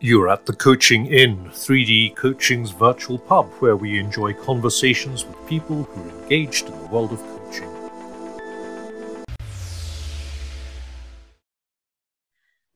You're 0.00 0.28
at 0.28 0.46
the 0.46 0.52
Coaching 0.52 1.06
Inn, 1.06 1.46
3D 1.46 2.14
Coaching's 2.14 2.70
virtual 2.70 3.18
pub, 3.18 3.46
where 3.54 3.74
we 3.74 3.98
enjoy 3.98 4.32
conversations 4.32 5.26
with 5.26 5.48
people 5.48 5.82
who 5.82 6.02
are 6.02 6.22
engaged 6.22 6.68
in 6.68 6.78
the 6.78 6.86
world 6.86 7.10
of 7.10 7.18
coaching. 7.18 7.68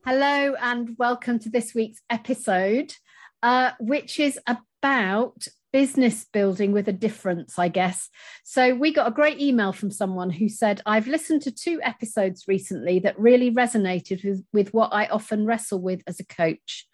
Hello, 0.05 0.57
and 0.61 0.97
welcome 0.99 1.39
to 1.39 1.49
this 1.49 1.77
week's 1.77 2.03
episode, 2.11 2.93
uh, 3.41 3.71
which 3.79 4.19
is 4.19 4.41
about 4.49 5.47
business 5.73 6.27
building 6.33 6.73
with 6.73 6.89
a 6.89 6.93
difference, 6.93 7.57
I 7.57 7.69
guess. 7.69 8.11
So, 8.43 8.75
we 8.75 8.93
got 8.93 9.07
a 9.07 9.15
great 9.15 9.41
email 9.41 9.73
from 9.73 9.93
someone 9.93 10.31
who 10.31 10.49
said, 10.49 10.83
I've 10.87 11.07
listened 11.07 11.43
to 11.43 11.53
two 11.53 11.79
episodes 11.85 12.49
recently 12.49 12.99
that 12.99 13.17
really 13.17 13.53
resonated 13.53 14.25
with, 14.25 14.45
with 14.53 14.75
what 14.75 14.93
I 14.93 15.07
often 15.07 15.47
wrestle 15.47 15.81
with 15.81 16.03
as 16.09 16.19
a 16.19 16.27
coach. 16.27 16.89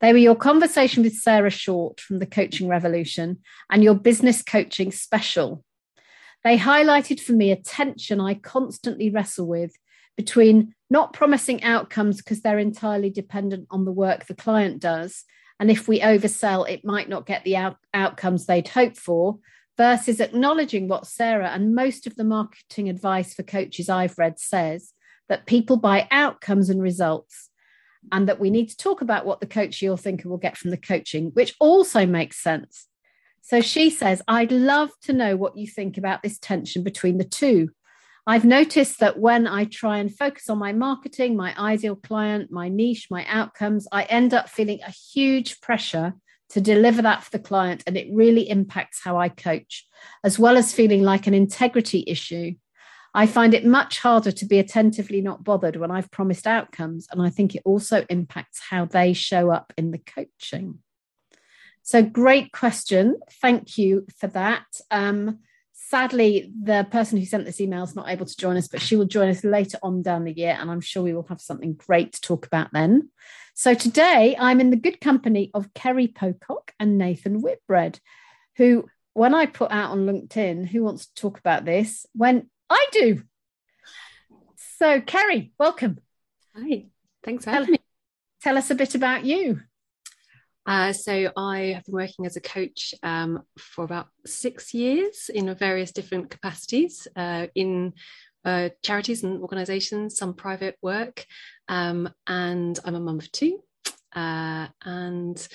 They 0.00 0.12
were 0.12 0.18
your 0.18 0.36
conversation 0.36 1.02
with 1.02 1.14
Sarah 1.14 1.50
Short 1.50 2.00
from 2.00 2.18
the 2.18 2.26
Coaching 2.26 2.68
Revolution 2.68 3.38
and 3.70 3.84
your 3.84 3.94
business 3.94 4.42
coaching 4.42 4.90
special. 4.92 5.64
They 6.42 6.56
highlighted 6.56 7.20
for 7.20 7.32
me 7.32 7.50
a 7.50 7.56
tension 7.56 8.20
I 8.20 8.34
constantly 8.34 9.10
wrestle 9.10 9.46
with 9.46 9.72
between 10.16 10.74
not 10.88 11.12
promising 11.12 11.62
outcomes 11.62 12.16
because 12.18 12.40
they're 12.40 12.58
entirely 12.58 13.10
dependent 13.10 13.66
on 13.70 13.84
the 13.84 13.92
work 13.92 14.26
the 14.26 14.34
client 14.34 14.80
does. 14.80 15.24
And 15.58 15.70
if 15.70 15.86
we 15.86 16.00
oversell, 16.00 16.68
it 16.68 16.84
might 16.84 17.08
not 17.08 17.26
get 17.26 17.44
the 17.44 17.56
out- 17.56 17.76
outcomes 17.92 18.46
they'd 18.46 18.68
hope 18.68 18.96
for, 18.96 19.38
versus 19.76 20.20
acknowledging 20.20 20.88
what 20.88 21.06
Sarah 21.06 21.50
and 21.50 21.74
most 21.74 22.06
of 22.06 22.16
the 22.16 22.24
marketing 22.24 22.88
advice 22.88 23.34
for 23.34 23.42
coaches 23.42 23.88
I've 23.88 24.18
read 24.18 24.38
says 24.38 24.92
that 25.28 25.46
people 25.46 25.76
buy 25.76 26.08
outcomes 26.10 26.70
and 26.70 26.82
results 26.82 27.49
and 28.12 28.28
that 28.28 28.40
we 28.40 28.50
need 28.50 28.68
to 28.68 28.76
talk 28.76 29.00
about 29.00 29.26
what 29.26 29.40
the 29.40 29.46
coach 29.46 29.82
or 29.82 29.96
thinker 29.96 30.28
will 30.28 30.38
get 30.38 30.56
from 30.56 30.70
the 30.70 30.76
coaching, 30.76 31.30
which 31.34 31.54
also 31.60 32.06
makes 32.06 32.42
sense. 32.42 32.86
So 33.42 33.60
she 33.60 33.90
says, 33.90 34.22
I'd 34.28 34.52
love 34.52 34.90
to 35.02 35.12
know 35.12 35.36
what 35.36 35.56
you 35.56 35.66
think 35.66 35.98
about 35.98 36.22
this 36.22 36.38
tension 36.38 36.82
between 36.82 37.18
the 37.18 37.24
two. 37.24 37.70
I've 38.26 38.44
noticed 38.44 39.00
that 39.00 39.18
when 39.18 39.46
I 39.46 39.64
try 39.64 39.98
and 39.98 40.14
focus 40.14 40.48
on 40.50 40.58
my 40.58 40.72
marketing, 40.72 41.36
my 41.36 41.58
ideal 41.58 41.96
client, 41.96 42.52
my 42.52 42.68
niche, 42.68 43.08
my 43.10 43.24
outcomes, 43.26 43.88
I 43.90 44.04
end 44.04 44.34
up 44.34 44.48
feeling 44.48 44.80
a 44.86 44.90
huge 44.90 45.60
pressure 45.60 46.14
to 46.50 46.60
deliver 46.60 47.02
that 47.02 47.24
for 47.24 47.30
the 47.30 47.38
client. 47.38 47.82
And 47.86 47.96
it 47.96 48.08
really 48.12 48.48
impacts 48.48 49.00
how 49.02 49.16
I 49.16 49.30
coach, 49.30 49.86
as 50.22 50.38
well 50.38 50.56
as 50.56 50.74
feeling 50.74 51.02
like 51.02 51.26
an 51.26 51.34
integrity 51.34 52.04
issue 52.06 52.54
I 53.12 53.26
find 53.26 53.54
it 53.54 53.66
much 53.66 53.98
harder 53.98 54.30
to 54.30 54.44
be 54.46 54.58
attentively 54.58 55.20
not 55.20 55.42
bothered 55.42 55.76
when 55.76 55.90
I've 55.90 56.10
promised 56.10 56.46
outcomes. 56.46 57.08
And 57.10 57.20
I 57.20 57.30
think 57.30 57.54
it 57.54 57.62
also 57.64 58.04
impacts 58.08 58.60
how 58.70 58.84
they 58.84 59.12
show 59.12 59.50
up 59.50 59.72
in 59.76 59.90
the 59.90 59.98
coaching. 59.98 60.78
So, 61.82 62.02
great 62.02 62.52
question. 62.52 63.18
Thank 63.40 63.76
you 63.76 64.06
for 64.18 64.28
that. 64.28 64.66
Um, 64.90 65.40
sadly, 65.72 66.52
the 66.62 66.86
person 66.88 67.18
who 67.18 67.24
sent 67.24 67.46
this 67.46 67.60
email 67.60 67.82
is 67.82 67.96
not 67.96 68.08
able 68.08 68.26
to 68.26 68.36
join 68.36 68.56
us, 68.56 68.68
but 68.68 68.80
she 68.80 68.94
will 68.94 69.06
join 69.06 69.28
us 69.28 69.42
later 69.42 69.78
on 69.82 70.02
down 70.02 70.24
the 70.24 70.32
year. 70.32 70.56
And 70.60 70.70
I'm 70.70 70.80
sure 70.80 71.02
we 71.02 71.14
will 71.14 71.26
have 71.28 71.40
something 71.40 71.72
great 71.74 72.12
to 72.12 72.20
talk 72.20 72.46
about 72.46 72.68
then. 72.72 73.10
So, 73.54 73.74
today 73.74 74.36
I'm 74.38 74.60
in 74.60 74.70
the 74.70 74.76
good 74.76 75.00
company 75.00 75.50
of 75.52 75.74
Kerry 75.74 76.06
Pocock 76.06 76.72
and 76.78 76.96
Nathan 76.96 77.40
Whitbread, 77.40 77.98
who 78.56 78.88
when 79.14 79.34
I 79.34 79.46
put 79.46 79.72
out 79.72 79.90
on 79.90 80.06
LinkedIn, 80.06 80.68
who 80.68 80.84
wants 80.84 81.06
to 81.06 81.14
talk 81.14 81.38
about 81.38 81.64
this, 81.64 82.06
went 82.14 82.48
I 82.70 82.86
do. 82.92 83.22
So, 84.78 85.00
Kerry, 85.00 85.52
welcome. 85.58 85.98
Hi, 86.56 86.86
thanks 87.24 87.44
for 87.44 87.50
having 87.50 87.72
me. 87.72 87.78
Tell 88.42 88.56
us 88.56 88.70
a 88.70 88.74
bit 88.74 88.94
about 88.94 89.24
you. 89.24 89.60
Uh, 90.64 90.92
so, 90.92 91.32
I 91.36 91.74
have 91.74 91.84
been 91.84 91.94
working 91.94 92.26
as 92.26 92.36
a 92.36 92.40
coach 92.40 92.94
um, 93.02 93.42
for 93.58 93.84
about 93.84 94.06
six 94.24 94.72
years 94.72 95.28
in 95.34 95.52
various 95.56 95.90
different 95.90 96.30
capacities 96.30 97.08
uh, 97.16 97.48
in 97.56 97.92
uh, 98.44 98.70
charities 98.82 99.24
and 99.24 99.42
organisations, 99.42 100.16
some 100.16 100.34
private 100.34 100.76
work, 100.80 101.26
um, 101.68 102.08
and 102.26 102.78
I'm 102.84 102.94
a 102.94 103.00
mum 103.00 103.18
of 103.18 103.30
two. 103.32 103.60
Uh, 104.14 104.68
and 104.84 105.48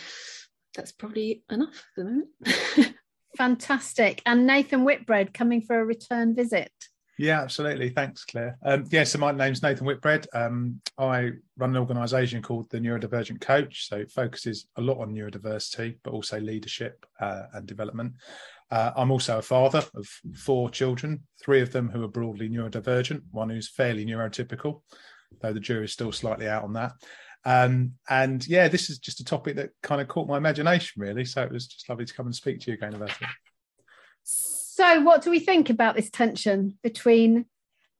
that's 0.75 0.91
probably 0.91 1.43
enough 1.49 1.83
for 1.95 2.03
the 2.03 2.09
moment. 2.09 2.95
Fantastic. 3.37 4.21
And 4.25 4.45
Nathan 4.45 4.83
Whitbread 4.83 5.33
coming 5.33 5.61
for 5.61 5.79
a 5.79 5.85
return 5.85 6.35
visit. 6.35 6.71
Yeah, 7.17 7.41
absolutely. 7.41 7.89
Thanks, 7.89 8.25
Claire. 8.25 8.57
Um, 8.63 8.85
yeah, 8.89 9.05
so 9.05 9.19
my 9.19 9.31
name's 9.31 9.63
Nathan 9.63 9.85
Whitbread. 9.85 10.27
Um, 10.33 10.81
I 10.97 11.31
run 11.57 11.69
an 11.69 11.77
organisation 11.77 12.41
called 12.41 12.69
the 12.69 12.79
Neurodivergent 12.79 13.39
Coach. 13.39 13.87
So 13.87 13.97
it 13.97 14.11
focuses 14.11 14.67
a 14.75 14.81
lot 14.81 14.99
on 14.99 15.13
neurodiversity, 15.13 15.97
but 16.03 16.11
also 16.11 16.39
leadership 16.39 17.05
uh, 17.21 17.43
and 17.53 17.65
development. 17.65 18.13
Uh, 18.69 18.91
I'm 18.97 19.11
also 19.11 19.37
a 19.37 19.43
father 19.43 19.83
of 19.95 20.07
four 20.35 20.69
children, 20.69 21.21
three 21.41 21.61
of 21.61 21.71
them 21.71 21.89
who 21.89 22.03
are 22.03 22.09
broadly 22.09 22.49
neurodivergent, 22.49 23.21
one 23.31 23.49
who's 23.49 23.69
fairly 23.69 24.05
neurotypical, 24.05 24.81
though 25.39 25.53
the 25.53 25.59
jury's 25.59 25.93
still 25.93 26.11
slightly 26.11 26.49
out 26.49 26.63
on 26.63 26.73
that. 26.73 26.93
Um, 27.45 27.93
and 28.09 28.45
yeah, 28.47 28.67
this 28.67 28.89
is 28.89 28.97
just 28.97 29.19
a 29.21 29.25
topic 29.25 29.55
that 29.55 29.69
kind 29.83 30.01
of 30.01 30.07
caught 30.07 30.27
my 30.27 30.37
imagination, 30.37 31.01
really. 31.01 31.23
So 31.23 31.43
it 31.43 31.51
was 31.51 31.67
just 31.67 31.87
lovely 31.87 32.05
to 32.05 32.13
come 32.13 32.25
and 32.25 32.35
speak 32.35 32.59
to 32.61 32.71
you 32.71 32.73
again 32.73 32.95
about 32.95 33.11
it. 33.11 34.64
So, 34.75 34.99
what 35.03 35.21
do 35.21 35.29
we 35.29 35.39
think 35.39 35.69
about 35.69 35.95
this 35.95 36.09
tension 36.09 36.77
between 36.83 37.45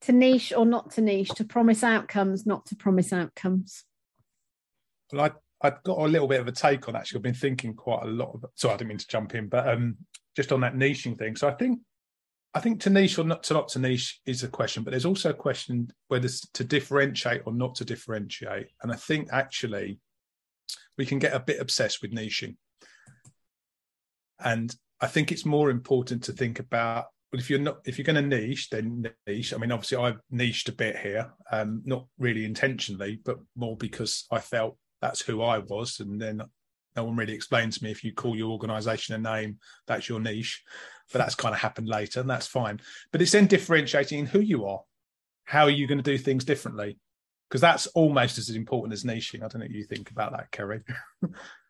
to 0.02 0.12
niche 0.12 0.52
or 0.52 0.66
not 0.66 0.91
to 0.91 1.02
niche, 1.02 1.30
to 1.36 1.46
promise 1.46 1.86
outcomes, 1.86 2.46
not 2.46 2.66
to 2.66 2.75
promise 2.75 3.13
outcomes? 3.13 3.86
Well, 5.14 5.31
I, 5.62 5.66
I've 5.66 5.81
got 5.84 6.00
a 6.00 6.03
little 6.03 6.28
bit 6.28 6.41
of 6.41 6.50
a 6.50 6.52
take 6.52 6.90
on 6.90 6.97
actually. 6.97 7.19
I've 7.19 7.24
been 7.24 7.34
thinking 7.34 7.75
quite 7.75 8.03
a 8.03 8.08
lot 8.08 8.31
of. 8.34 8.44
So 8.56 8.69
I 8.69 8.74
didn't 8.74 8.90
mean 8.90 8.97
to 8.97 9.08
jump 9.08 9.35
in, 9.35 9.47
but 9.47 9.69
um, 9.69 9.96
just 10.35 10.52
on 10.52 10.59
that 10.59 10.75
niching 10.75 11.18
thing. 11.18 11.38
So 11.38 11.47
I 11.47 11.53
think, 11.53 11.80
I 12.53 12.59
think 12.59 12.81
to 12.81 12.90
niche 12.90 13.18
or 13.18 13.24
not 13.24 13.44
to 13.44 13.53
not 13.53 13.69
to 13.69 13.80
niche 13.80 14.19
is 14.25 14.44
a 14.44 14.50
question, 14.50 14.84
but 14.84 14.91
there's 14.91 15.06
also 15.06 15.30
a 15.30 15.34
question 15.34 15.94
whether 16.09 16.28
to 16.56 16.64
differentiate 16.66 17.44
or 17.46 17.53
not 17.53 17.75
to 17.75 17.85
differentiate. 17.85 18.68
And 18.84 18.91
I 18.91 18.97
think 18.97 19.30
actually, 19.31 20.02
we 20.97 21.06
can 21.06 21.19
get 21.19 21.34
a 21.34 21.40
bit 21.40 21.62
obsessed 21.62 22.02
with 22.02 22.12
niching. 22.12 22.58
And 24.44 24.75
I 25.05 25.07
think 25.07 25.31
it's 25.31 25.45
more 25.45 25.69
important 25.69 26.23
to 26.23 26.33
think 26.33 26.59
about 26.59 27.05
but 27.31 27.39
if 27.39 27.49
you're 27.49 27.59
not 27.59 27.77
if 27.85 27.97
you're 27.97 28.05
going 28.05 28.16
to 28.16 28.38
niche 28.38 28.69
then 28.69 29.05
niche. 29.27 29.53
I 29.53 29.57
mean 29.57 29.71
obviously 29.71 29.97
i've 29.97 30.19
niched 30.31 30.69
a 30.69 30.73
bit 30.73 30.97
here 30.97 31.31
um 31.51 31.81
not 31.85 32.05
really 32.17 32.45
intentionally 32.45 33.19
but 33.23 33.38
more 33.55 33.75
because 33.77 34.25
i 34.31 34.39
felt 34.39 34.77
that's 35.01 35.21
who 35.21 35.41
i 35.41 35.57
was 35.59 35.99
and 35.99 36.21
then 36.21 36.41
no 36.95 37.03
one 37.03 37.16
really 37.16 37.33
explained 37.33 37.73
to 37.73 37.83
me 37.83 37.91
if 37.91 38.03
you 38.03 38.13
call 38.13 38.35
your 38.35 38.51
organization 38.51 39.16
a 39.16 39.17
name 39.17 39.57
that's 39.88 40.07
your 40.07 40.19
niche. 40.19 40.63
But 41.11 41.19
that's 41.19 41.35
kind 41.35 41.53
of 41.53 41.61
happened 41.61 41.87
later 41.87 42.19
and 42.19 42.29
that's 42.29 42.47
fine. 42.47 42.79
But 43.11 43.22
it's 43.22 43.31
then 43.31 43.47
differentiating 43.47 44.27
who 44.27 44.39
you 44.39 44.66
are. 44.66 44.81
How 45.43 45.63
are 45.63 45.69
you 45.69 45.87
going 45.87 45.99
to 45.99 46.03
do 46.03 46.17
things 46.17 46.43
differently? 46.43 46.97
Because 47.47 47.61
that's 47.61 47.85
almost 47.87 48.39
as 48.39 48.49
important 48.49 48.93
as 48.93 49.03
niching. 49.03 49.43
I 49.43 49.47
don't 49.47 49.55
know 49.55 49.66
what 49.66 49.72
you 49.72 49.83
think 49.83 50.09
about 50.09 50.31
that 50.31 50.49
kerry 50.51 50.81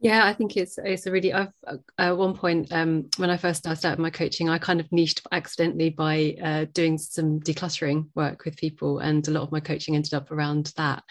Yeah, 0.00 0.26
I 0.26 0.32
think 0.32 0.56
it's 0.56 0.78
it's 0.78 1.06
a 1.06 1.10
really. 1.10 1.32
I've 1.32 1.52
at 1.98 2.16
one 2.16 2.34
point 2.34 2.72
um, 2.72 3.08
when 3.16 3.30
I 3.30 3.36
first 3.36 3.60
started 3.66 3.98
my 3.98 4.10
coaching, 4.10 4.48
I 4.48 4.58
kind 4.58 4.78
of 4.78 4.90
niched 4.92 5.26
accidentally 5.32 5.90
by 5.90 6.36
uh, 6.40 6.66
doing 6.72 6.98
some 6.98 7.40
decluttering 7.40 8.08
work 8.14 8.44
with 8.44 8.56
people, 8.56 9.00
and 9.00 9.26
a 9.26 9.32
lot 9.32 9.42
of 9.42 9.50
my 9.50 9.58
coaching 9.58 9.96
ended 9.96 10.14
up 10.14 10.30
around 10.30 10.72
that. 10.76 11.02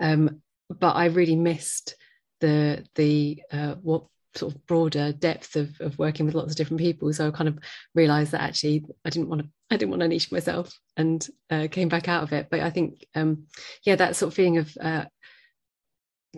Um, 0.00 0.42
but 0.68 0.92
I 0.92 1.06
really 1.06 1.34
missed 1.34 1.96
the 2.40 2.84
the 2.94 3.42
uh, 3.50 3.74
what 3.82 4.04
sort 4.36 4.54
of 4.54 4.64
broader 4.64 5.12
depth 5.12 5.56
of, 5.56 5.80
of 5.80 5.98
working 5.98 6.24
with 6.24 6.36
lots 6.36 6.52
of 6.52 6.56
different 6.56 6.80
people. 6.80 7.12
So 7.12 7.26
I 7.26 7.30
kind 7.32 7.48
of 7.48 7.58
realised 7.96 8.30
that 8.30 8.42
actually 8.42 8.84
I 9.04 9.10
didn't 9.10 9.28
want 9.28 9.42
to 9.42 9.48
I 9.72 9.76
didn't 9.76 9.90
want 9.90 10.02
to 10.02 10.08
niche 10.08 10.30
myself, 10.30 10.78
and 10.96 11.26
uh, 11.50 11.66
came 11.68 11.88
back 11.88 12.06
out 12.06 12.22
of 12.22 12.32
it. 12.32 12.46
But 12.48 12.60
I 12.60 12.70
think 12.70 13.04
um, 13.16 13.46
yeah, 13.84 13.96
that 13.96 14.14
sort 14.14 14.28
of 14.28 14.34
feeling 14.36 14.58
of 14.58 14.76
uh, 14.80 15.06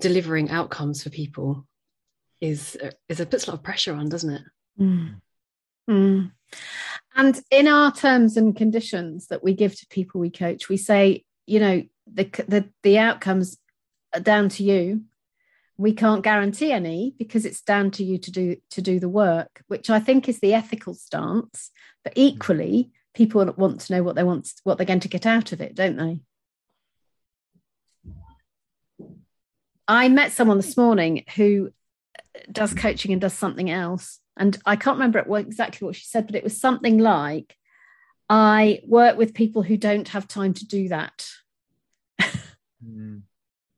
delivering 0.01 0.51
outcomes 0.51 1.03
for 1.03 1.11
people 1.11 1.67
is 2.43 2.77
is 3.09 3.21
it 3.21 3.31
puts 3.31 3.47
a 3.47 3.51
lot 3.51 3.59
of 3.59 3.63
pressure 3.63 3.95
on, 3.95 4.09
doesn't 4.09 4.35
it? 4.35 4.43
Mm. 4.79 5.21
Mm. 5.89 6.33
And 7.15 7.41
in 7.51 7.69
our 7.69 7.93
terms 7.93 8.37
and 8.37 8.55
conditions 8.55 9.29
that 9.29 9.43
we 9.43 9.55
give 9.55 9.79
to 9.79 9.87
people 9.87 10.21
we 10.21 10.31
coach, 10.31 10.69
we 10.69 10.77
say, 10.77 11.25
you 11.47 11.61
know, 11.61 11.85
the 12.13 12.25
the 12.49 12.69
the 12.83 12.99
outcomes 12.99 13.59
are 14.13 14.21
down 14.21 14.49
to 14.51 14.65
you. 14.65 15.05
We 15.79 15.95
can't 15.95 16.25
guarantee 16.25 16.73
any 16.73 17.15
because 17.17 17.47
it's 17.47 17.63
down 17.63 17.93
to 17.93 18.05
you 18.05 18.19
to 18.19 18.31
do 18.31 18.57
to 18.71 18.83
do 18.83 18.99
the 18.99 19.09
work, 19.09 19.63
which 19.69 19.89
I 19.89 20.01
think 20.01 20.29
is 20.29 20.41
the 20.41 20.53
ethical 20.53 20.95
stance. 20.95 21.71
But 22.03 22.15
equally, 22.17 22.91
people 23.15 23.45
want 23.57 23.81
to 23.83 23.93
know 23.95 24.03
what 24.03 24.17
they 24.17 24.25
want, 24.25 24.53
what 24.65 24.79
they're 24.79 24.87
going 24.87 25.01
to 25.01 25.09
get 25.09 25.27
out 25.27 25.53
of 25.53 25.61
it, 25.61 25.77
don't 25.77 25.97
they? 25.97 26.21
I 29.87 30.09
met 30.09 30.33
someone 30.33 30.57
this 30.57 30.77
morning 30.77 31.25
who 31.37 31.73
does 32.51 32.75
coaching 32.75 33.13
and 33.13 33.21
does 33.21 33.35
something 33.35 33.71
else. 33.71 34.21
And 34.37 34.59
I 34.65 34.77
can't 34.77 34.97
remember 34.97 35.19
exactly 35.37 35.87
what 35.87 35.97
she 35.97 36.05
said, 36.05 36.27
but 36.27 36.37
it 36.37 36.45
was 36.45 36.59
something 36.59 36.99
like, 36.99 37.57
I 38.29 38.81
work 38.87 39.19
with 39.19 39.35
people 39.35 39.63
who 39.63 39.77
don't 39.77 40.09
have 40.09 40.27
time 40.27 40.55
to 40.55 40.67
do 40.67 40.89
that. 40.89 41.27
mm. 42.85 43.23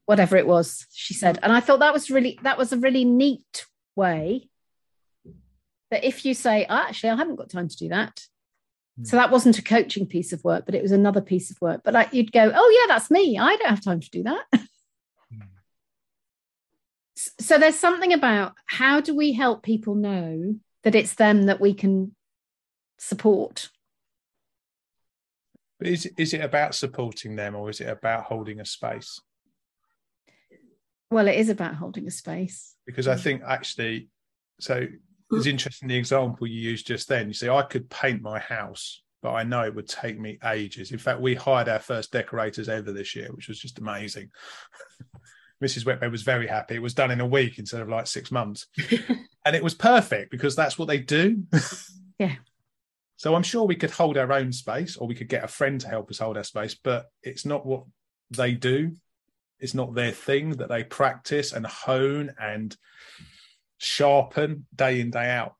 whatever 0.06 0.36
it 0.36 0.46
was 0.46 0.86
she 0.92 1.14
said 1.14 1.38
and 1.42 1.50
i 1.50 1.60
thought 1.60 1.78
that 1.78 1.94
was 1.94 2.10
really 2.10 2.38
that 2.42 2.58
was 2.58 2.72
a 2.74 2.76
really 2.76 3.06
neat 3.06 3.64
way 3.96 4.50
that 5.90 6.04
if 6.04 6.26
you 6.26 6.34
say 6.34 6.66
oh, 6.68 6.76
actually 6.76 7.08
i 7.08 7.16
haven't 7.16 7.36
got 7.36 7.48
time 7.48 7.68
to 7.68 7.76
do 7.76 7.88
that 7.88 8.20
mm. 9.00 9.06
so 9.06 9.16
that 9.16 9.30
wasn't 9.30 9.58
a 9.58 9.62
coaching 9.62 10.04
piece 10.04 10.30
of 10.32 10.44
work 10.44 10.66
but 10.66 10.74
it 10.74 10.82
was 10.82 10.92
another 10.92 11.22
piece 11.22 11.50
of 11.50 11.58
work 11.62 11.80
but 11.84 11.94
like 11.94 12.12
you'd 12.12 12.32
go 12.32 12.52
oh 12.54 12.80
yeah 12.80 12.94
that's 12.94 13.10
me 13.10 13.38
i 13.38 13.56
don't 13.56 13.70
have 13.70 13.82
time 13.82 14.00
to 14.00 14.10
do 14.10 14.22
that. 14.24 14.44
so 17.40 17.58
there's 17.58 17.78
something 17.78 18.12
about 18.12 18.54
how 18.66 19.00
do 19.00 19.14
we 19.14 19.32
help 19.32 19.62
people 19.62 19.94
know 19.94 20.56
that 20.82 20.94
it's 20.94 21.14
them 21.14 21.44
that 21.44 21.60
we 21.60 21.74
can 21.74 22.14
support 22.98 23.68
but 25.78 25.88
is, 25.88 26.06
is 26.16 26.32
it 26.32 26.40
about 26.40 26.74
supporting 26.74 27.36
them 27.36 27.54
or 27.54 27.68
is 27.68 27.80
it 27.80 27.88
about 27.88 28.24
holding 28.24 28.60
a 28.60 28.64
space 28.64 29.20
well, 31.14 31.28
it 31.28 31.36
is 31.36 31.48
about 31.48 31.76
holding 31.76 32.08
a 32.08 32.10
space. 32.10 32.74
Because 32.86 33.06
I 33.06 33.14
think 33.14 33.42
actually, 33.46 34.08
so 34.58 34.84
it's 35.30 35.46
interesting 35.46 35.88
the 35.88 35.96
example 35.96 36.48
you 36.48 36.60
used 36.60 36.88
just 36.88 37.08
then. 37.08 37.28
You 37.28 37.34
see, 37.34 37.48
I 37.48 37.62
could 37.62 37.88
paint 37.88 38.20
my 38.20 38.40
house, 38.40 39.00
but 39.22 39.30
I 39.32 39.44
know 39.44 39.62
it 39.62 39.76
would 39.76 39.88
take 39.88 40.18
me 40.18 40.40
ages. 40.44 40.90
In 40.90 40.98
fact, 40.98 41.20
we 41.20 41.36
hired 41.36 41.68
our 41.68 41.78
first 41.78 42.10
decorators 42.10 42.68
ever 42.68 42.90
this 42.90 43.14
year, 43.14 43.28
which 43.32 43.46
was 43.46 43.60
just 43.60 43.78
amazing. 43.78 44.30
Mrs. 45.64 45.86
Whitbread 45.86 46.12
was 46.12 46.22
very 46.22 46.46
happy. 46.46 46.74
It 46.74 46.82
was 46.82 46.94
done 46.94 47.10
in 47.10 47.20
a 47.20 47.26
week 47.26 47.58
instead 47.58 47.80
of 47.80 47.88
like 47.88 48.06
six 48.06 48.30
months. 48.30 48.66
and 49.44 49.56
it 49.56 49.62
was 49.62 49.74
perfect 49.74 50.30
because 50.30 50.54
that's 50.54 50.78
what 50.78 50.88
they 50.88 50.98
do. 50.98 51.44
yeah. 52.18 52.36
So 53.16 53.34
I'm 53.34 53.42
sure 53.42 53.64
we 53.64 53.76
could 53.76 53.90
hold 53.90 54.18
our 54.18 54.32
own 54.32 54.52
space 54.52 54.96
or 54.96 55.06
we 55.06 55.14
could 55.14 55.28
get 55.28 55.44
a 55.44 55.48
friend 55.48 55.80
to 55.80 55.88
help 55.88 56.10
us 56.10 56.18
hold 56.18 56.36
our 56.36 56.44
space, 56.44 56.74
but 56.74 57.06
it's 57.22 57.46
not 57.46 57.64
what 57.64 57.84
they 58.30 58.52
do 58.52 58.92
it's 59.64 59.74
not 59.74 59.94
their 59.94 60.12
thing 60.12 60.50
that 60.50 60.68
they 60.68 60.84
practice 60.84 61.52
and 61.52 61.66
hone 61.66 62.34
and 62.38 62.76
sharpen 63.78 64.66
day 64.74 65.00
in 65.00 65.10
day 65.10 65.30
out 65.30 65.54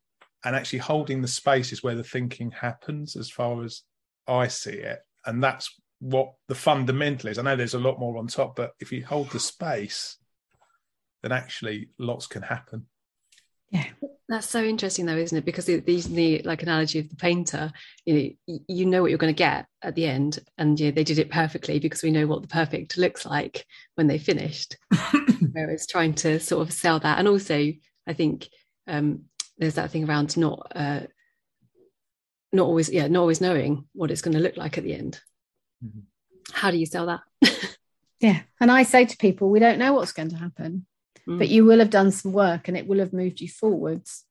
and 0.45 0.55
actually 0.55 0.79
holding 0.79 1.23
the 1.23 1.29
space 1.29 1.73
is 1.73 1.83
where 1.83 1.95
the 1.95 2.05
thinking 2.05 2.51
happens 2.51 3.17
as 3.17 3.31
far 3.31 3.65
as 3.65 3.83
i 4.27 4.47
see 4.47 4.73
it 4.73 5.01
and 5.27 5.43
that's 5.43 5.81
what 6.01 6.35
the 6.49 6.55
fundamental 6.55 7.31
is. 7.31 7.39
I 7.39 7.43
know 7.43 7.57
there's 7.57 7.75
a 7.75 7.79
lot 7.79 7.99
more 7.99 8.19
on 8.19 8.27
top 8.27 8.57
but 8.57 8.73
if 8.81 8.93
you 8.93 9.05
hold 9.05 9.31
the 9.31 9.41
space 9.41 10.17
then 11.23 11.33
actually 11.33 11.89
lots 11.99 12.27
can 12.27 12.43
happen. 12.43 12.87
Yeah. 13.71 13.87
That's 14.29 14.49
so 14.49 14.63
interesting 14.63 15.07
though 15.07 15.17
isn't 15.17 15.37
it? 15.37 15.45
Because 15.45 15.67
these 15.67 16.09
the 16.09 16.43
like 16.45 16.63
analogy 16.63 16.99
of 16.99 17.09
the 17.09 17.17
painter 17.17 17.73
you 18.05 18.37
know 18.47 18.59
you 18.69 18.87
know 18.87 19.03
what 19.03 19.11
you're 19.11 19.19
going 19.19 19.35
to 19.35 19.39
get 19.39 19.67
at 19.83 19.95
the 19.95 20.07
end 20.07 20.39
and 20.59 20.79
yeah 20.79 20.91
they 20.91 21.05
did 21.05 21.19
it 21.19 21.31
perfectly 21.31 21.79
because 21.79 22.03
we 22.03 22.11
know 22.11 22.27
what 22.27 22.43
the 22.43 22.49
perfect 22.49 22.97
looks 22.97 23.27
like 23.27 23.65
when 23.97 24.07
they 24.07 24.19
finished. 24.19 24.77
Whereas 25.53 25.87
trying 25.87 26.15
to 26.15 26.41
sort 26.41 26.67
of 26.67 26.73
sell 26.73 27.01
that. 27.01 27.19
And 27.19 27.29
also 27.29 27.73
i 28.07 28.13
think 28.13 28.49
um 28.87 29.25
there's 29.57 29.75
that 29.75 29.91
thing 29.91 30.09
around 30.09 30.37
not 30.37 30.71
uh 30.75 31.01
not 32.53 32.67
always 32.67 32.91
yeah 32.91 33.09
not 33.09 33.21
always 33.21 33.41
knowing 33.41 33.87
what 33.93 34.11
it's 34.11 34.23
going 34.23 34.35
to 34.35 34.43
look 34.43 34.57
like 34.57 34.79
at 34.79 34.85
the 34.85 34.95
end 34.95 35.21
mm-hmm. 35.85 36.01
how 36.53 36.71
do 36.71 36.77
you 36.77 36.87
sell 36.87 37.07
that 37.07 37.21
yeah 38.21 38.41
and 38.61 38.71
i 38.71 38.83
say 38.83 39.05
to 39.05 39.17
people 39.17 39.51
we 39.51 39.59
don't 39.59 39.79
know 39.79 39.93
what's 39.93 40.13
going 40.13 40.31
to 40.31 40.37
happen 40.37 40.87
mm. 41.27 41.39
but 41.39 41.49
you 41.49 41.65
will 41.65 41.79
have 41.79 41.91
done 41.91 42.11
some 42.11 42.33
work 42.33 42.69
and 42.69 42.77
it 42.77 42.87
will 42.87 42.99
have 42.99 43.13
moved 43.13 43.41
you 43.41 43.49
forwards. 43.49 44.25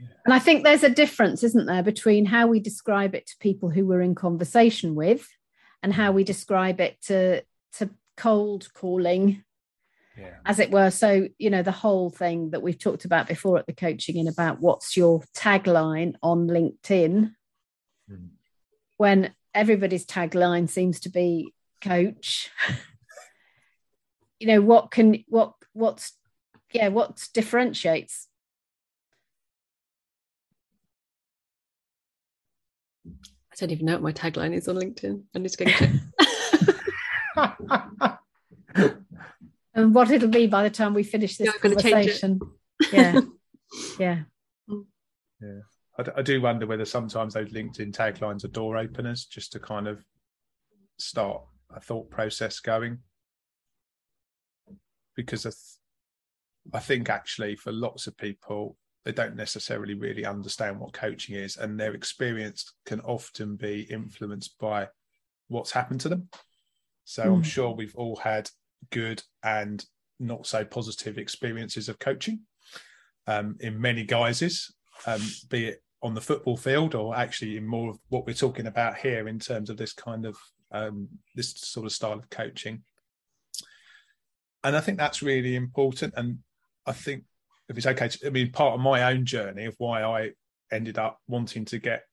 Yeah. 0.00 0.08
And 0.24 0.34
I 0.34 0.38
think 0.38 0.64
there's 0.64 0.84
a 0.84 0.90
difference, 0.90 1.42
isn't 1.42 1.66
there, 1.66 1.82
between 1.82 2.26
how 2.26 2.46
we 2.46 2.60
describe 2.60 3.14
it 3.14 3.26
to 3.26 3.36
people 3.38 3.70
who 3.70 3.86
we're 3.86 4.00
in 4.00 4.14
conversation 4.14 4.94
with 4.94 5.28
and 5.82 5.92
how 5.92 6.12
we 6.12 6.24
describe 6.24 6.80
it 6.80 7.00
to, 7.02 7.42
to 7.74 7.90
cold 8.16 8.72
calling, 8.74 9.44
yeah. 10.16 10.36
as 10.46 10.58
it 10.58 10.70
were. 10.70 10.90
So, 10.90 11.28
you 11.38 11.50
know, 11.50 11.62
the 11.62 11.70
whole 11.70 12.10
thing 12.10 12.50
that 12.50 12.62
we've 12.62 12.78
talked 12.78 13.04
about 13.04 13.28
before 13.28 13.58
at 13.58 13.66
the 13.66 13.74
Coaching 13.74 14.16
Inn 14.16 14.28
about 14.28 14.60
what's 14.60 14.96
your 14.96 15.22
tagline 15.34 16.14
on 16.22 16.48
LinkedIn, 16.48 17.34
mm. 18.10 18.28
when 18.96 19.34
everybody's 19.54 20.06
tagline 20.06 20.68
seems 20.68 21.00
to 21.00 21.08
be 21.08 21.52
coach. 21.80 22.50
you 24.38 24.46
know, 24.46 24.60
what 24.60 24.90
can 24.90 25.24
what 25.28 25.54
what's 25.72 26.12
yeah 26.72 26.88
what 26.88 27.28
differentiates 27.34 28.28
I 33.52 33.56
don't 33.56 33.70
even 33.72 33.86
know 33.86 33.94
what 33.94 34.02
my 34.02 34.12
tagline 34.12 34.54
is 34.54 34.68
on 34.68 34.76
LinkedIn. 34.76 35.22
I 35.34 35.38
need 35.38 35.50
to 35.50 35.64
go 35.64 35.70
check. 35.70 35.90
and 39.74 39.94
what 39.94 40.10
it'll 40.10 40.28
be 40.28 40.46
by 40.46 40.62
the 40.62 40.70
time 40.70 40.94
we 40.94 41.02
finish 41.02 41.36
this 41.36 41.52
conversation. 41.58 42.40
Yeah. 42.92 43.20
yeah. 43.98 44.20
Yeah. 45.42 45.60
I, 46.00 46.20
I 46.20 46.22
do 46.22 46.40
wonder 46.40 46.66
whether 46.66 46.84
sometimes 46.84 47.34
those 47.34 47.52
LinkedIn 47.52 47.92
taglines 47.92 48.44
are 48.44 48.48
door 48.48 48.76
openers 48.76 49.26
just 49.26 49.52
to 49.52 49.60
kind 49.60 49.86
of 49.86 50.04
start 50.98 51.42
a 51.74 51.80
thought 51.80 52.10
process 52.10 52.60
going 52.60 52.98
because 55.16 55.46
I, 55.46 55.50
th- 55.50 56.74
I 56.74 56.78
think 56.78 57.08
actually 57.08 57.56
for 57.56 57.72
lots 57.72 58.06
of 58.06 58.16
people 58.16 58.76
they 59.04 59.12
don't 59.12 59.36
necessarily 59.36 59.94
really 59.94 60.26
understand 60.26 60.78
what 60.78 60.92
coaching 60.92 61.34
is 61.36 61.56
and 61.56 61.78
their 61.78 61.94
experience 61.94 62.74
can 62.84 63.00
often 63.00 63.56
be 63.56 63.82
influenced 63.90 64.58
by 64.58 64.88
what's 65.48 65.70
happened 65.70 66.00
to 66.02 66.08
them 66.08 66.28
so 67.04 67.24
mm. 67.24 67.34
i'm 67.34 67.42
sure 67.42 67.74
we've 67.74 67.96
all 67.96 68.16
had 68.16 68.50
good 68.90 69.22
and 69.42 69.84
not 70.18 70.46
so 70.46 70.64
positive 70.64 71.16
experiences 71.18 71.88
of 71.88 71.98
coaching 71.98 72.40
um, 73.26 73.56
in 73.60 73.80
many 73.80 74.04
guises 74.04 74.74
um, 75.06 75.20
be 75.48 75.68
it 75.68 75.82
on 76.02 76.14
the 76.14 76.20
football 76.20 76.56
field 76.56 76.94
or 76.94 77.14
actually 77.16 77.56
in 77.56 77.66
more 77.66 77.90
of 77.90 77.98
what 78.08 78.26
we're 78.26 78.32
talking 78.32 78.66
about 78.66 78.96
here 78.96 79.28
in 79.28 79.38
terms 79.38 79.68
of 79.68 79.76
this 79.76 79.92
kind 79.92 80.24
of 80.24 80.36
um, 80.72 81.08
this 81.34 81.52
sort 81.56 81.84
of 81.84 81.92
style 81.92 82.18
of 82.18 82.30
coaching 82.30 82.82
and 84.62 84.76
I 84.76 84.80
think 84.80 84.98
that's 84.98 85.22
really 85.22 85.56
important. 85.56 86.14
And 86.16 86.38
I 86.86 86.92
think 86.92 87.24
if 87.68 87.76
it's 87.76 87.86
okay, 87.86 88.08
to, 88.08 88.26
I 88.26 88.30
mean, 88.30 88.52
part 88.52 88.74
of 88.74 88.80
my 88.80 89.12
own 89.12 89.24
journey 89.24 89.64
of 89.66 89.74
why 89.78 90.02
I 90.02 90.30
ended 90.72 90.98
up 90.98 91.18
wanting 91.28 91.64
to 91.66 91.78
get 91.78 92.04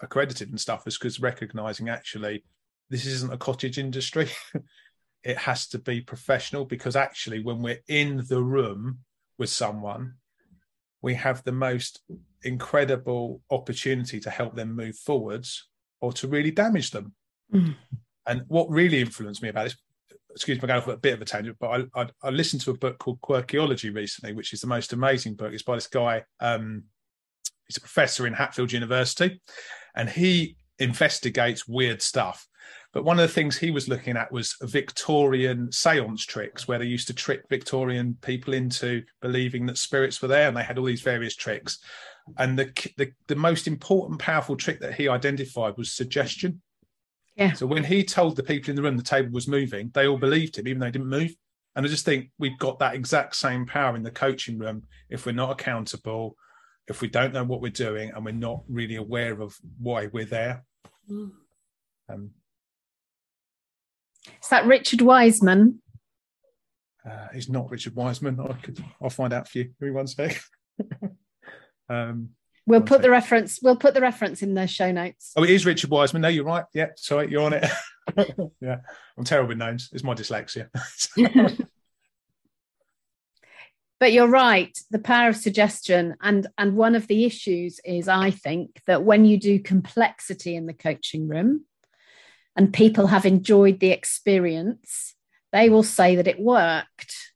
accredited 0.00 0.50
and 0.50 0.60
stuff 0.60 0.86
is 0.86 0.96
because 0.96 1.20
recognizing 1.20 1.88
actually 1.88 2.44
this 2.90 3.04
isn't 3.06 3.32
a 3.32 3.38
cottage 3.38 3.78
industry. 3.78 4.28
it 5.24 5.36
has 5.36 5.66
to 5.68 5.78
be 5.78 6.00
professional 6.00 6.64
because 6.64 6.94
actually, 6.94 7.42
when 7.42 7.62
we're 7.62 7.82
in 7.88 8.24
the 8.28 8.42
room 8.42 8.98
with 9.38 9.50
someone, 9.50 10.14
we 11.02 11.14
have 11.14 11.42
the 11.44 11.52
most 11.52 12.00
incredible 12.44 13.42
opportunity 13.50 14.20
to 14.20 14.30
help 14.30 14.54
them 14.54 14.74
move 14.74 14.96
forwards 14.96 15.68
or 16.00 16.12
to 16.14 16.28
really 16.28 16.50
damage 16.50 16.90
them. 16.90 17.14
Mm. 17.52 17.74
And 18.26 18.42
what 18.48 18.70
really 18.70 19.00
influenced 19.00 19.42
me 19.42 19.48
about 19.48 19.64
this, 19.64 19.76
excuse 20.30 20.60
me, 20.60 20.68
going 20.68 20.78
off 20.78 20.88
a 20.88 20.96
bit 20.96 21.14
of 21.14 21.22
a 21.22 21.24
tangent, 21.24 21.56
but 21.58 21.88
I, 21.94 22.02
I, 22.02 22.08
I, 22.22 22.30
listened 22.30 22.62
to 22.62 22.70
a 22.70 22.76
book 22.78 22.98
called 22.98 23.20
Quirkology 23.20 23.94
recently, 23.94 24.34
which 24.34 24.52
is 24.52 24.60
the 24.60 24.66
most 24.66 24.92
amazing 24.92 25.34
book. 25.34 25.52
It's 25.52 25.62
by 25.62 25.74
this 25.74 25.88
guy. 25.88 26.24
Um, 26.40 26.84
he's 27.66 27.78
a 27.78 27.80
professor 27.80 28.26
in 28.26 28.34
Hatfield 28.34 28.70
University, 28.70 29.40
and 29.96 30.08
he 30.08 30.56
investigates 30.78 31.66
weird 31.66 32.02
stuff. 32.02 32.46
But 32.92 33.04
one 33.04 33.18
of 33.18 33.28
the 33.28 33.34
things 33.34 33.56
he 33.56 33.70
was 33.70 33.88
looking 33.88 34.16
at 34.16 34.32
was 34.32 34.56
Victorian 34.62 35.70
seance 35.72 36.24
tricks, 36.24 36.66
where 36.66 36.78
they 36.78 36.86
used 36.86 37.06
to 37.08 37.14
trick 37.14 37.42
Victorian 37.48 38.16
people 38.22 38.54
into 38.54 39.02
believing 39.20 39.66
that 39.66 39.78
spirits 39.78 40.22
were 40.22 40.28
there, 40.28 40.48
and 40.48 40.56
they 40.56 40.62
had 40.62 40.78
all 40.78 40.84
these 40.84 41.02
various 41.02 41.36
tricks. 41.36 41.78
And 42.36 42.58
the, 42.58 42.92
the, 42.96 43.12
the 43.26 43.36
most 43.36 43.66
important, 43.66 44.20
powerful 44.20 44.56
trick 44.56 44.80
that 44.80 44.94
he 44.94 45.08
identified 45.08 45.76
was 45.76 45.92
suggestion. 45.92 46.60
Yeah. 47.36 47.52
So 47.52 47.66
when 47.66 47.84
he 47.84 48.02
told 48.02 48.36
the 48.36 48.42
people 48.42 48.70
in 48.70 48.76
the 48.76 48.82
room 48.82 48.96
the 48.96 49.02
table 49.02 49.30
was 49.30 49.46
moving, 49.46 49.90
they 49.94 50.08
all 50.08 50.18
believed 50.18 50.58
him, 50.58 50.66
even 50.66 50.80
though 50.80 50.86
they 50.86 50.92
didn't 50.92 51.08
move. 51.08 51.34
And 51.76 51.86
I 51.86 51.88
just 51.88 52.04
think 52.04 52.30
we've 52.38 52.58
got 52.58 52.80
that 52.80 52.94
exact 52.94 53.36
same 53.36 53.64
power 53.64 53.94
in 53.94 54.02
the 54.02 54.10
coaching 54.10 54.58
room 54.58 54.82
if 55.08 55.24
we're 55.24 55.32
not 55.32 55.52
accountable, 55.52 56.36
if 56.88 57.00
we 57.00 57.08
don't 57.08 57.32
know 57.32 57.44
what 57.44 57.60
we're 57.60 57.70
doing, 57.70 58.10
and 58.10 58.24
we're 58.24 58.32
not 58.32 58.64
really 58.68 58.96
aware 58.96 59.40
of 59.40 59.56
why 59.78 60.06
we're 60.06 60.24
there. 60.24 60.64
Mm. 61.08 61.30
Um, 62.08 62.30
Is 64.42 64.48
that 64.48 64.66
Richard 64.66 65.02
Wiseman? 65.02 65.80
Uh, 67.08 67.28
he's 67.32 67.48
not 67.48 67.70
Richard 67.70 67.94
Wiseman. 67.94 68.40
I 68.40 68.54
could, 68.54 68.82
I'll 69.00 69.10
find 69.10 69.32
out 69.32 69.48
for 69.48 69.58
you. 69.58 69.64
Give 69.64 69.82
me 69.82 69.90
one 69.92 70.08
sec. 70.08 70.40
um, 71.88 72.30
We'll 72.68 72.82
put 72.82 73.00
the 73.00 73.08
reference. 73.08 73.60
We'll 73.62 73.76
put 73.76 73.94
the 73.94 74.02
reference 74.02 74.42
in 74.42 74.52
the 74.52 74.66
show 74.66 74.92
notes. 74.92 75.32
Oh, 75.34 75.42
it 75.42 75.48
is 75.48 75.64
Richard 75.64 75.88
Wiseman. 75.88 76.20
No, 76.20 76.28
you're 76.28 76.44
right. 76.44 76.66
Yeah, 76.74 76.88
sorry, 76.96 77.30
you're 77.30 77.42
on 77.42 77.54
it. 77.54 77.64
yeah, 78.60 78.80
I'm 79.16 79.24
terrible 79.24 79.48
with 79.48 79.58
names. 79.58 79.88
It's 79.90 80.04
my 80.04 80.12
dyslexia. 80.12 80.68
but 83.98 84.12
you're 84.12 84.28
right. 84.28 84.78
The 84.90 84.98
power 84.98 85.30
of 85.30 85.36
suggestion, 85.36 86.16
and 86.20 86.46
and 86.58 86.76
one 86.76 86.94
of 86.94 87.06
the 87.06 87.24
issues 87.24 87.80
is, 87.86 88.06
I 88.06 88.32
think, 88.32 88.82
that 88.86 89.02
when 89.02 89.24
you 89.24 89.38
do 89.38 89.58
complexity 89.58 90.54
in 90.54 90.66
the 90.66 90.74
coaching 90.74 91.26
room, 91.26 91.64
and 92.54 92.70
people 92.70 93.06
have 93.06 93.24
enjoyed 93.24 93.80
the 93.80 93.92
experience, 93.92 95.14
they 95.52 95.70
will 95.70 95.82
say 95.82 96.16
that 96.16 96.28
it 96.28 96.38
worked. 96.38 97.32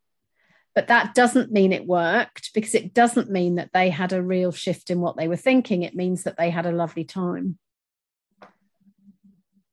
But 0.75 0.89
that 0.89 1.15
doesn't 1.15 1.53
mean 1.53 1.73
it 1.73 1.87
worked 1.87 2.55
because 2.55 2.75
it 2.75 2.95
doesn't 2.95 3.31
mean 3.31 3.57
that 3.57 3.71
they 3.75 3.91
had 3.91 4.13
a 4.13 4.23
real 4.23 4.53
shift 4.53 4.91
in 4.91 5.01
what 5.01 5.17
they 5.17 5.29
were 5.29 5.37
thinking. 5.37 5.83
It 5.83 5.95
means 5.95 6.23
that 6.23 6.39
they 6.39 6.49
had 6.51 6.65
a 6.65 6.73
lovely 6.73 7.05
time. 7.05 7.59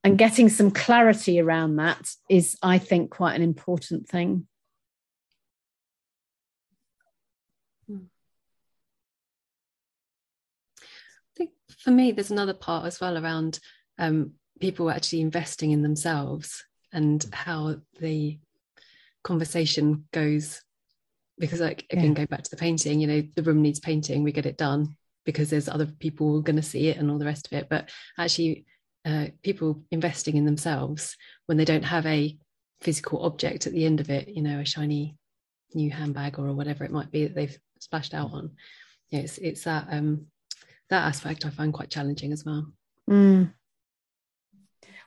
And 0.03 0.17
getting 0.17 0.49
some 0.49 0.71
clarity 0.71 1.39
around 1.39 1.77
that 1.77 2.13
is, 2.29 2.57
I 2.61 2.77
think, 2.77 3.11
quite 3.11 3.35
an 3.35 3.41
important 3.41 4.07
thing. 4.07 4.47
I 7.89 7.95
think 11.35 11.51
for 11.81 11.91
me, 11.91 12.11
there's 12.11 12.31
another 12.31 12.53
part 12.53 12.85
as 12.85 12.99
well 12.99 13.17
around 13.17 13.59
um, 13.97 14.33
people 14.59 14.89
actually 14.89 15.21
investing 15.21 15.71
in 15.71 15.81
themselves 15.81 16.65
and 16.91 17.25
how 17.31 17.77
the 17.99 18.39
conversation 19.23 20.05
goes 20.11 20.61
because 21.39 21.59
like 21.59 21.85
again 21.89 22.09
yeah. 22.09 22.13
go 22.13 22.25
back 22.25 22.43
to 22.43 22.49
the 22.49 22.57
painting 22.57 22.99
you 22.99 23.07
know 23.07 23.23
the 23.35 23.43
room 23.43 23.61
needs 23.61 23.79
painting 23.79 24.23
we 24.23 24.31
get 24.31 24.45
it 24.45 24.57
done 24.57 24.95
because 25.25 25.49
there's 25.49 25.69
other 25.69 25.85
people 25.85 26.41
going 26.41 26.55
to 26.55 26.61
see 26.61 26.87
it 26.89 26.97
and 26.97 27.09
all 27.09 27.17
the 27.17 27.25
rest 27.25 27.47
of 27.47 27.53
it 27.53 27.67
but 27.69 27.89
actually 28.17 28.65
uh, 29.05 29.27
people 29.43 29.81
investing 29.91 30.35
in 30.35 30.45
themselves 30.45 31.15
when 31.45 31.57
they 31.57 31.65
don't 31.65 31.83
have 31.83 32.05
a 32.05 32.37
physical 32.81 33.23
object 33.23 33.65
at 33.65 33.73
the 33.73 33.85
end 33.85 33.99
of 33.99 34.09
it 34.09 34.27
you 34.27 34.41
know 34.41 34.59
a 34.59 34.65
shiny 34.65 35.15
new 35.73 35.89
handbag 35.89 36.37
or 36.37 36.53
whatever 36.53 36.83
it 36.83 36.91
might 36.91 37.11
be 37.11 37.23
that 37.23 37.35
they've 37.35 37.57
splashed 37.79 38.13
out 38.13 38.31
on 38.33 38.51
yeah, 39.09 39.19
it's 39.21 39.37
it's 39.37 39.63
that 39.63 39.87
um 39.91 40.25
that 40.89 41.05
aspect 41.05 41.45
i 41.45 41.49
find 41.49 41.73
quite 41.73 41.89
challenging 41.89 42.31
as 42.31 42.43
well 42.43 42.71
mm. 43.09 43.51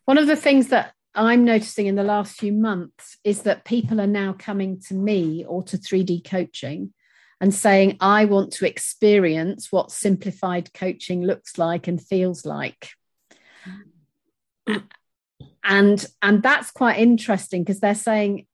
one 0.05 0.19
of 0.19 0.27
the 0.27 0.37
things 0.37 0.69
that 0.69 0.95
I'm 1.15 1.45
noticing 1.45 1.87
in 1.87 1.95
the 1.95 2.03
last 2.03 2.39
few 2.39 2.53
months 2.53 3.19
is 3.23 3.43
that 3.43 3.65
people 3.65 4.01
are 4.01 4.07
now 4.07 4.35
coming 4.39 4.81
to 4.89 4.95
me 4.95 5.45
or 5.47 5.63
to 5.65 5.77
3D 5.77 6.25
coaching 6.25 6.95
and 7.41 7.53
saying, 7.53 7.97
I 8.01 8.25
want 8.25 8.53
to 8.55 8.67
experience 8.67 9.71
what 9.71 9.91
simplified 9.91 10.73
coaching 10.73 11.23
looks 11.23 11.59
like 11.59 11.89
and 11.89 12.01
feels 12.01 12.47
like. 12.47 12.91
And, 15.65 16.05
and 16.23 16.43
that's 16.43 16.71
quite 16.71 16.99
interesting 16.99 17.63
because 17.63 17.81
they're 17.81 17.95
saying, 17.95 18.47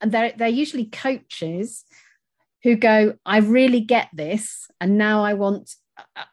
and 0.00 0.12
they're, 0.12 0.32
they're 0.36 0.48
usually 0.48 0.86
coaches 0.86 1.84
who 2.62 2.76
go, 2.76 3.14
I 3.24 3.38
really 3.38 3.80
get 3.80 4.08
this. 4.12 4.68
And 4.80 4.98
now 4.98 5.24
I 5.24 5.34
want 5.34 5.74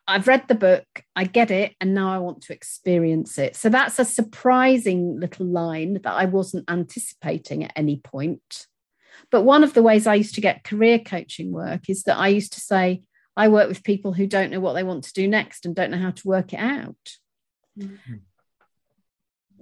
I've 0.08 0.27
read 0.27 0.48
the 0.48 0.55
book, 0.55 0.86
I 1.15 1.24
get 1.24 1.50
it, 1.50 1.74
and 1.79 1.93
now 1.93 2.13
I 2.13 2.17
want 2.17 2.41
to 2.43 2.53
experience 2.53 3.38
it. 3.38 3.55
So 3.55 3.70
that's 3.70 3.98
a 4.00 4.05
surprising 4.05 5.20
little 5.20 5.46
line 5.46 6.01
that 6.03 6.13
I 6.13 6.25
wasn't 6.25 6.70
anticipating 6.70 7.63
at 7.63 7.74
any 7.75 7.98
point. 7.98 8.67
But 9.32 9.43
one 9.43 9.63
of 9.63 9.74
the 9.74 9.84
ways 9.84 10.05
I 10.05 10.15
used 10.15 10.36
to 10.36 10.41
get 10.41 10.63
career 10.63 11.00
coaching 11.00 11.51
work 11.51 11.89
is 11.89 12.03
that 12.03 12.17
I 12.17 12.27
used 12.27 12.53
to 12.53 12.60
say, 12.60 13.03
I 13.38 13.48
work 13.48 13.70
with 13.70 13.84
people 13.84 14.13
who 14.13 14.27
don't 14.27 14.51
know 14.51 14.60
what 14.60 14.74
they 14.74 14.84
want 14.84 15.05
to 15.05 15.13
do 15.13 15.27
next 15.27 15.65
and 15.65 15.75
don't 15.75 15.91
know 15.91 15.98
how 15.98 16.12
to 16.12 16.27
work 16.27 16.53
it 16.53 16.60
out. 16.60 17.17
Mm-hmm. 17.79 18.15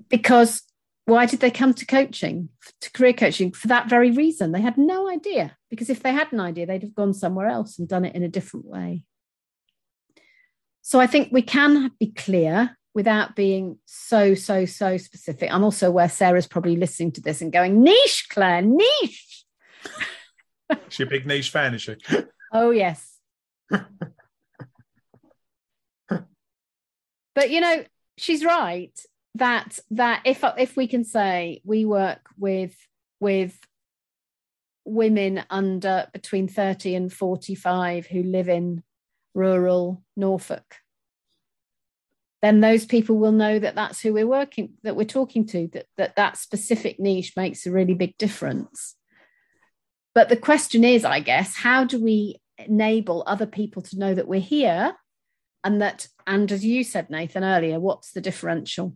Because 0.09 0.63
why 1.05 1.25
did 1.25 1.39
they 1.39 1.51
come 1.51 1.73
to 1.75 1.85
coaching, 1.85 2.49
to 2.81 2.91
career 2.91 3.13
coaching? 3.13 3.51
For 3.51 3.67
that 3.67 3.89
very 3.89 4.11
reason. 4.11 4.51
They 4.51 4.61
had 4.61 4.77
no 4.77 5.09
idea. 5.09 5.57
Because 5.69 5.89
if 5.89 6.01
they 6.01 6.11
had 6.11 6.31
an 6.33 6.39
idea, 6.39 6.65
they'd 6.65 6.81
have 6.83 6.95
gone 6.95 7.13
somewhere 7.13 7.47
else 7.47 7.79
and 7.79 7.87
done 7.87 8.05
it 8.05 8.15
in 8.15 8.23
a 8.23 8.29
different 8.29 8.65
way. 8.65 9.05
So 10.81 10.99
I 10.99 11.07
think 11.07 11.29
we 11.31 11.41
can 11.41 11.91
be 11.99 12.11
clear 12.11 12.77
without 12.93 13.35
being 13.35 13.77
so, 13.85 14.35
so, 14.35 14.65
so 14.65 14.97
specific. 14.97 15.53
I'm 15.53 15.63
also 15.63 15.87
aware 15.87 16.09
Sarah's 16.09 16.47
probably 16.47 16.75
listening 16.75 17.11
to 17.13 17.21
this 17.21 17.41
and 17.41 17.51
going, 17.51 17.81
niche, 17.81 18.27
Claire, 18.29 18.61
niche. 18.61 19.45
She's 20.89 21.07
a 21.07 21.09
big 21.09 21.25
niche 21.25 21.49
fan, 21.49 21.73
is 21.73 21.81
she? 21.81 21.95
Oh, 22.53 22.71
yes. 22.71 23.17
but 23.69 23.85
you 27.49 27.61
know, 27.61 27.85
she's 28.17 28.43
right 28.43 28.91
that 29.35 29.79
that 29.91 30.21
if 30.25 30.43
if 30.57 30.75
we 30.75 30.87
can 30.87 31.05
say 31.05 31.61
we 31.63 31.85
work 31.85 32.27
with 32.37 32.75
with 33.21 33.57
women 34.83 35.43
under 35.49 36.07
between 36.11 36.49
30 36.49 36.95
and 36.95 37.13
45 37.13 38.07
who 38.07 38.23
live 38.23 38.49
in 38.49 38.83
rural 39.33 40.03
Norfolk, 40.15 40.77
then 42.41 42.59
those 42.59 42.85
people 42.85 43.17
will 43.17 43.31
know 43.31 43.59
that 43.59 43.75
that's 43.75 44.01
who 44.01 44.13
we're 44.13 44.27
working, 44.27 44.73
that 44.83 44.95
we're 44.95 45.05
talking 45.05 45.45
to, 45.47 45.67
that 45.73 45.85
that, 45.97 46.15
that 46.15 46.37
specific 46.37 46.99
niche 46.99 47.33
makes 47.37 47.65
a 47.65 47.71
really 47.71 47.93
big 47.93 48.17
difference. 48.17 48.95
But 50.13 50.29
the 50.29 50.37
question 50.37 50.83
is, 50.83 51.05
I 51.05 51.19
guess, 51.19 51.55
how 51.55 51.85
do 51.85 52.03
we 52.03 52.41
enable 52.57 53.23
other 53.25 53.45
people 53.45 53.81
to 53.83 53.97
know 53.97 54.13
that 54.13 54.27
we're 54.27 54.41
here 54.41 54.95
and 55.63 55.81
that, 55.81 56.07
and 56.25 56.51
as 56.51 56.65
you 56.65 56.83
said, 56.83 57.09
Nathan, 57.09 57.43
earlier, 57.43 57.79
what's 57.79 58.11
the 58.11 58.21
differential? 58.21 58.95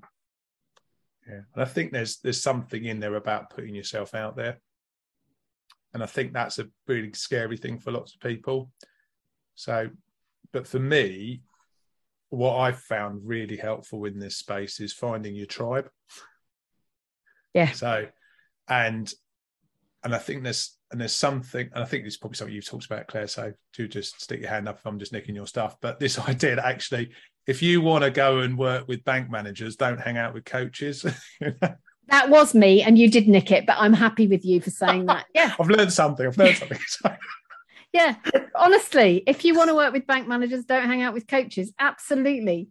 Yeah, 1.27 1.41
and 1.53 1.63
I 1.63 1.65
think 1.65 1.91
there's 1.91 2.17
there's 2.17 2.41
something 2.41 2.85
in 2.85 2.99
there 2.99 3.15
about 3.15 3.49
putting 3.49 3.75
yourself 3.75 4.13
out 4.13 4.35
there. 4.35 4.59
And 5.93 6.03
I 6.03 6.07
think 6.07 6.33
that's 6.33 6.59
a 6.59 6.67
really 6.87 7.13
scary 7.13 7.57
thing 7.57 7.79
for 7.79 7.91
lots 7.91 8.13
of 8.13 8.19
people. 8.19 8.69
So 9.55 9.89
but 10.51 10.67
for 10.67 10.79
me, 10.79 11.41
what 12.29 12.57
I've 12.57 12.79
found 12.79 13.21
really 13.23 13.57
helpful 13.57 14.05
in 14.05 14.19
this 14.19 14.37
space 14.37 14.79
is 14.79 14.93
finding 14.93 15.35
your 15.35 15.45
tribe. 15.45 15.89
Yeah. 17.53 17.71
So, 17.71 18.07
and 18.67 19.11
and 20.03 20.13
I 20.13 20.17
think 20.19 20.43
there's 20.43 20.77
and 20.91 21.01
there's 21.01 21.13
something, 21.13 21.69
and 21.73 21.83
I 21.83 21.85
think 21.85 22.05
it's 22.05 22.17
probably 22.17 22.35
something 22.35 22.53
you've 22.53 22.65
talked 22.65 22.85
about, 22.85 23.07
Claire. 23.07 23.27
So 23.27 23.53
do 23.73 23.87
just 23.87 24.21
stick 24.21 24.39
your 24.39 24.49
hand 24.49 24.69
up 24.69 24.77
if 24.77 24.85
I'm 24.85 24.99
just 24.99 25.11
nicking 25.11 25.35
your 25.35 25.47
stuff. 25.47 25.77
But 25.81 25.99
this 25.99 26.19
idea 26.29 26.57
that 26.57 26.65
actually, 26.65 27.11
if 27.47 27.61
you 27.61 27.81
want 27.81 28.03
to 28.03 28.11
go 28.11 28.39
and 28.39 28.57
work 28.57 28.87
with 28.87 29.03
bank 29.03 29.29
managers, 29.29 29.75
don't 29.75 29.99
hang 29.99 30.17
out 30.17 30.33
with 30.33 30.45
coaches. 30.45 31.05
that 31.39 32.29
was 32.29 32.53
me, 32.53 32.83
and 32.83 32.97
you 32.97 33.09
did 33.09 33.27
nick 33.27 33.51
it, 33.51 33.65
but 33.65 33.77
I'm 33.79 33.93
happy 33.93 34.27
with 34.27 34.45
you 34.45 34.61
for 34.61 34.69
saying 34.69 35.07
that. 35.07 35.25
Yeah. 35.33 35.53
I've 35.59 35.69
learned 35.69 35.91
something. 35.91 36.25
I've 36.25 36.37
learned 36.37 36.57
something. 36.57 36.79
Yeah, 37.95 38.15
honestly, 38.55 39.23
if 39.25 39.45
you 39.45 39.55
want 39.55 39.69
to 39.69 39.73
work 39.73 39.93
with 39.93 40.05
bank 40.05 40.27
managers, 40.27 40.65
don't 40.65 40.85
hang 40.85 41.01
out 41.01 41.13
with 41.13 41.27
coaches. 41.27 41.71
Absolutely. 41.79 42.67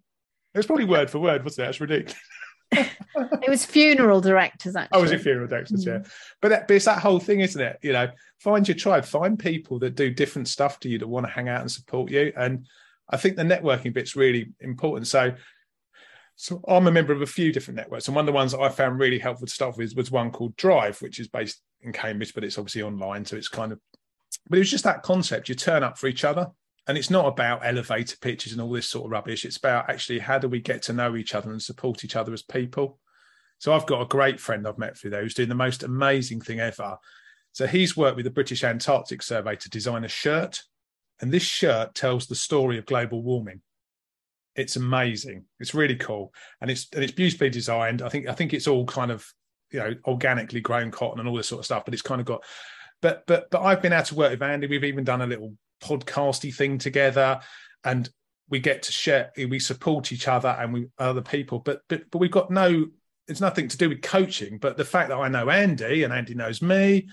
It 0.53 0.59
was 0.59 0.67
probably 0.67 0.85
word 0.85 1.11
for 1.11 1.19
word, 1.19 1.43
wasn't 1.43 1.65
it? 1.65 1.69
That's 1.69 1.81
ridiculous. 1.81 2.21
it 2.73 3.49
was 3.49 3.65
funeral 3.65 4.21
directors, 4.21 4.77
actually. 4.77 4.99
Oh, 4.99 5.01
was 5.01 5.13
it 5.13 5.23
funeral 5.23 5.49
directors? 5.49 5.83
Mm. 5.83 5.87
Yeah, 5.87 6.11
but, 6.43 6.49
that, 6.51 6.69
but 6.69 6.75
it's 6.75 6.85
that 6.85 6.99
whole 6.99 7.19
thing, 7.21 7.41
isn't 7.41 7.61
it? 7.61 7.79
You 7.81 7.95
know, 7.95 8.09
find 8.39 8.69
your 8.69 8.77
tribe, 8.77 9.07
find 9.07 9.39
people 9.39 9.79
that 9.79 9.95
do 9.95 10.11
different 10.11 10.47
stuff 10.47 10.79
to 10.81 10.91
you 10.91 10.99
that 10.99 11.09
want 11.09 11.25
to 11.25 11.33
hang 11.33 11.49
out 11.49 11.63
and 11.63 11.73
support 11.73 12.11
you. 12.11 12.31
And 12.37 12.67
I 13.09 13.17
think 13.17 13.37
the 13.37 13.45
networking 13.45 13.95
bit's 13.95 14.17
really 14.17 14.53
important. 14.61 15.07
So, 15.07 15.33
so 16.37 16.61
I'm 16.69 16.87
a 16.87 16.93
member 16.93 17.15
of 17.15 17.23
a 17.23 17.27
few 17.27 17.51
different 17.51 17.77
networks, 17.77 18.09
and 18.09 18.15
one 18.15 18.25
of 18.25 18.27
the 18.27 18.33
ones 18.33 18.53
that 18.53 18.61
I 18.61 18.69
found 18.69 18.99
really 18.99 19.19
helpful 19.19 19.47
to 19.47 19.53
start 19.53 19.79
with 19.79 19.97
was 19.97 20.11
one 20.11 20.33
called 20.33 20.55
Drive, 20.57 21.01
which 21.01 21.19
is 21.19 21.29
based 21.29 21.63
in 21.81 21.95
Cambridge, 21.95 22.35
but 22.35 22.45
it's 22.45 22.59
obviously 22.59 22.83
online, 22.83 23.25
so 23.25 23.37
it's 23.37 23.49
kind 23.49 23.73
of 23.73 23.81
but 24.49 24.57
it 24.57 24.61
was 24.61 24.71
just 24.71 24.85
that 24.85 25.03
concept. 25.03 25.49
You 25.49 25.55
turn 25.55 25.83
up 25.83 25.99
for 25.99 26.07
each 26.07 26.25
other. 26.25 26.51
And 26.87 26.99
it's 26.99 27.11
not 27.11 27.27
about 27.27 27.65
elevator 27.65 28.17
pitches 28.21 28.53
and 28.53 28.61
all 28.61 28.71
this 28.71 28.87
sort 28.87 29.07
of 29.07 29.11
rubbish. 29.11 29.47
It's 29.47 29.57
about 29.57 29.89
actually 29.89 30.19
how 30.19 30.39
do 30.39 30.49
we 30.49 30.61
get 30.61 30.83
to 30.83 30.93
know 30.93 31.17
each 31.17 31.35
other 31.35 31.51
and 31.51 31.63
support 31.63 32.05
each 32.05 32.15
other 32.15 32.33
as 32.33 32.43
people. 32.43 32.99
So 33.59 33.73
I've 33.73 33.87
got 33.87 34.03
a 34.03 34.07
great 34.07 34.39
friend 34.39 34.69
I've 34.69 34.77
met 34.77 34.99
through 34.99 35.11
there 35.11 35.23
who's 35.23 35.33
doing 35.33 35.49
the 35.49 35.55
most 35.55 35.83
amazing 35.83 36.43
thing 36.43 36.61
ever. 36.61 36.99
So 37.53 37.67
he's 37.67 37.97
worked 37.97 38.17
with 38.17 38.27
the 38.27 38.31
British 38.31 38.65
Antarctic 38.65 39.23
Survey 39.23 39.57
to 39.57 39.71
design 39.71 40.05
a 40.05 40.09
shirt. 40.09 40.61
And 41.23 41.33
this 41.33 41.45
shirt 41.45 41.95
tells 41.95 42.27
the 42.27 42.35
story 42.35 42.77
of 42.77 42.85
global 42.85 43.23
warming. 43.23 43.63
It's 44.55 44.77
amazing. 44.77 45.47
It's 45.61 45.75
really 45.75 45.97
cool. 45.97 46.35
And 46.61 46.71
it's 46.71 46.87
and 46.93 47.03
it's 47.03 47.13
beautifully 47.13 47.49
designed. 47.49 48.03
I 48.03 48.11
think 48.11 48.29
I 48.29 48.35
think 48.35 48.53
it's 48.53 48.69
all 48.69 48.85
kind 48.85 49.11
of, 49.11 49.27
you 49.71 49.79
know, 49.79 49.95
organically 50.07 50.61
grown 50.61 50.91
cotton 50.91 51.21
and 51.21 51.29
all 51.29 51.37
this 51.37 51.49
sort 51.49 51.61
of 51.61 51.65
stuff, 51.65 51.85
but 51.85 51.95
it's 51.95 52.03
kind 52.03 52.21
of 52.21 52.27
got 52.27 52.45
but 53.05 53.27
but 53.27 53.51
but 53.51 53.61
I've 53.61 53.83
been 53.83 53.93
able 53.93 54.07
to 54.07 54.15
work 54.15 54.31
with 54.31 54.43
Andy. 54.43 54.67
We've 54.67 54.83
even 54.83 55.05
done 55.05 55.21
a 55.21 55.27
little 55.27 55.53
podcasty 55.83 56.55
thing 56.55 56.79
together, 56.79 57.39
and 57.85 58.09
we 58.49 58.61
get 58.61 58.85
to 58.85 58.93
share. 58.93 59.31
We 59.37 59.59
support 59.59 60.11
each 60.11 60.27
other 60.27 60.49
and 60.49 60.73
we 60.73 60.87
other 60.99 61.21
people. 61.21 61.59
But 61.59 61.83
but 61.87 62.11
but 62.11 62.19
we've 62.19 62.31
got 62.31 62.51
no. 62.51 62.87
It's 63.29 63.43
nothing 63.43 63.69
to 63.69 63.77
do 63.77 63.91
with 63.91 64.01
coaching. 64.01 64.57
But 64.57 64.79
the 64.79 64.87
fact 64.87 65.11
that 65.11 65.19
I 65.19 65.29
know 65.29 65.51
Andy 65.51 66.03
and 66.05 66.15
Andy 66.15 66.35
knows 66.35 66.63
me, 66.63 67.09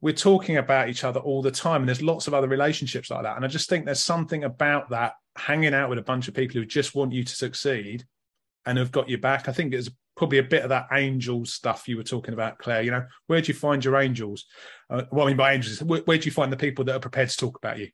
we're 0.00 0.12
talking 0.12 0.56
about 0.56 0.88
each 0.88 1.04
other 1.04 1.20
all 1.20 1.40
the 1.40 1.52
time. 1.52 1.82
And 1.82 1.88
there's 1.88 2.02
lots 2.02 2.26
of 2.26 2.34
other 2.34 2.48
relationships 2.48 3.10
like 3.10 3.22
that. 3.22 3.36
And 3.36 3.44
I 3.44 3.48
just 3.48 3.68
think 3.68 3.84
there's 3.84 4.02
something 4.02 4.42
about 4.42 4.90
that 4.90 5.14
hanging 5.36 5.74
out 5.74 5.88
with 5.88 5.98
a 5.98 6.02
bunch 6.02 6.26
of 6.26 6.34
people 6.34 6.60
who 6.60 6.66
just 6.66 6.96
want 6.96 7.12
you 7.12 7.22
to 7.22 7.34
succeed 7.34 8.04
and 8.66 8.76
have 8.76 8.92
got 8.92 9.08
your 9.08 9.18
back. 9.18 9.48
I 9.48 9.52
think 9.52 9.72
it's 9.72 9.90
probably 10.18 10.38
a 10.38 10.42
bit 10.42 10.64
of 10.64 10.68
that 10.68 10.88
angel 10.92 11.44
stuff 11.46 11.88
you 11.88 11.96
were 11.96 12.02
talking 12.02 12.34
about, 12.34 12.58
Claire. 12.58 12.82
You 12.82 12.90
know, 12.90 13.06
where 13.28 13.40
do 13.40 13.48
you 13.48 13.58
find 13.58 13.82
your 13.84 13.96
angels? 13.96 14.44
Uh, 14.90 15.04
what 15.10 15.24
I 15.24 15.28
mean 15.28 15.36
by 15.36 15.54
angels 15.54 15.74
is 15.76 15.82
where, 15.82 16.00
where 16.02 16.18
do 16.18 16.26
you 16.26 16.32
find 16.32 16.52
the 16.52 16.56
people 16.56 16.84
that 16.84 16.96
are 16.96 17.00
prepared 17.00 17.30
to 17.30 17.36
talk 17.36 17.56
about 17.56 17.78
you? 17.78 17.88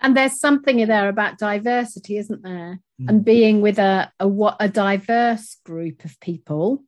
And 0.00 0.16
there's 0.16 0.38
something 0.38 0.78
in 0.78 0.88
there 0.88 1.08
about 1.08 1.38
diversity, 1.38 2.18
isn't 2.18 2.42
there? 2.42 2.78
Mm. 3.00 3.08
And 3.08 3.24
being 3.24 3.60
with 3.60 3.78
a, 3.78 4.12
a 4.20 4.28
a 4.60 4.68
diverse 4.68 5.56
group 5.64 6.04
of 6.04 6.20
people, 6.20 6.84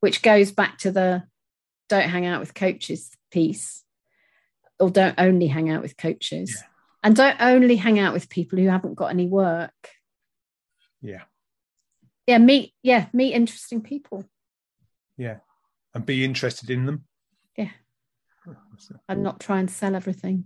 which 0.00 0.22
goes 0.22 0.52
back 0.52 0.78
to 0.78 0.92
the 0.92 1.24
don't 1.88 2.08
hang 2.08 2.26
out 2.26 2.40
with 2.40 2.54
coaches 2.54 3.10
piece 3.30 3.82
or 4.78 4.90
don't 4.90 5.14
only 5.18 5.46
hang 5.46 5.70
out 5.70 5.82
with 5.82 5.96
coaches 5.96 6.54
Yeah. 6.54 6.66
and 7.02 7.16
don't 7.16 7.36
only 7.40 7.76
hang 7.76 7.98
out 7.98 8.12
with 8.12 8.28
people 8.28 8.58
who 8.58 8.68
haven't 8.68 8.94
got 8.94 9.10
any 9.10 9.26
work 9.26 9.90
Yeah. 11.02 11.22
Yeah 12.26 12.38
meet 12.38 12.72
yeah 12.82 13.06
meet 13.12 13.34
interesting 13.34 13.80
people 13.80 14.24
Yeah. 15.16 15.38
And 15.94 16.04
be 16.04 16.24
interested 16.24 16.70
in 16.70 16.86
them. 16.86 17.04
Yeah. 17.56 17.70
and 19.08 19.22
not 19.22 19.40
try 19.40 19.60
and 19.60 19.70
sell 19.70 19.94
everything 19.94 20.44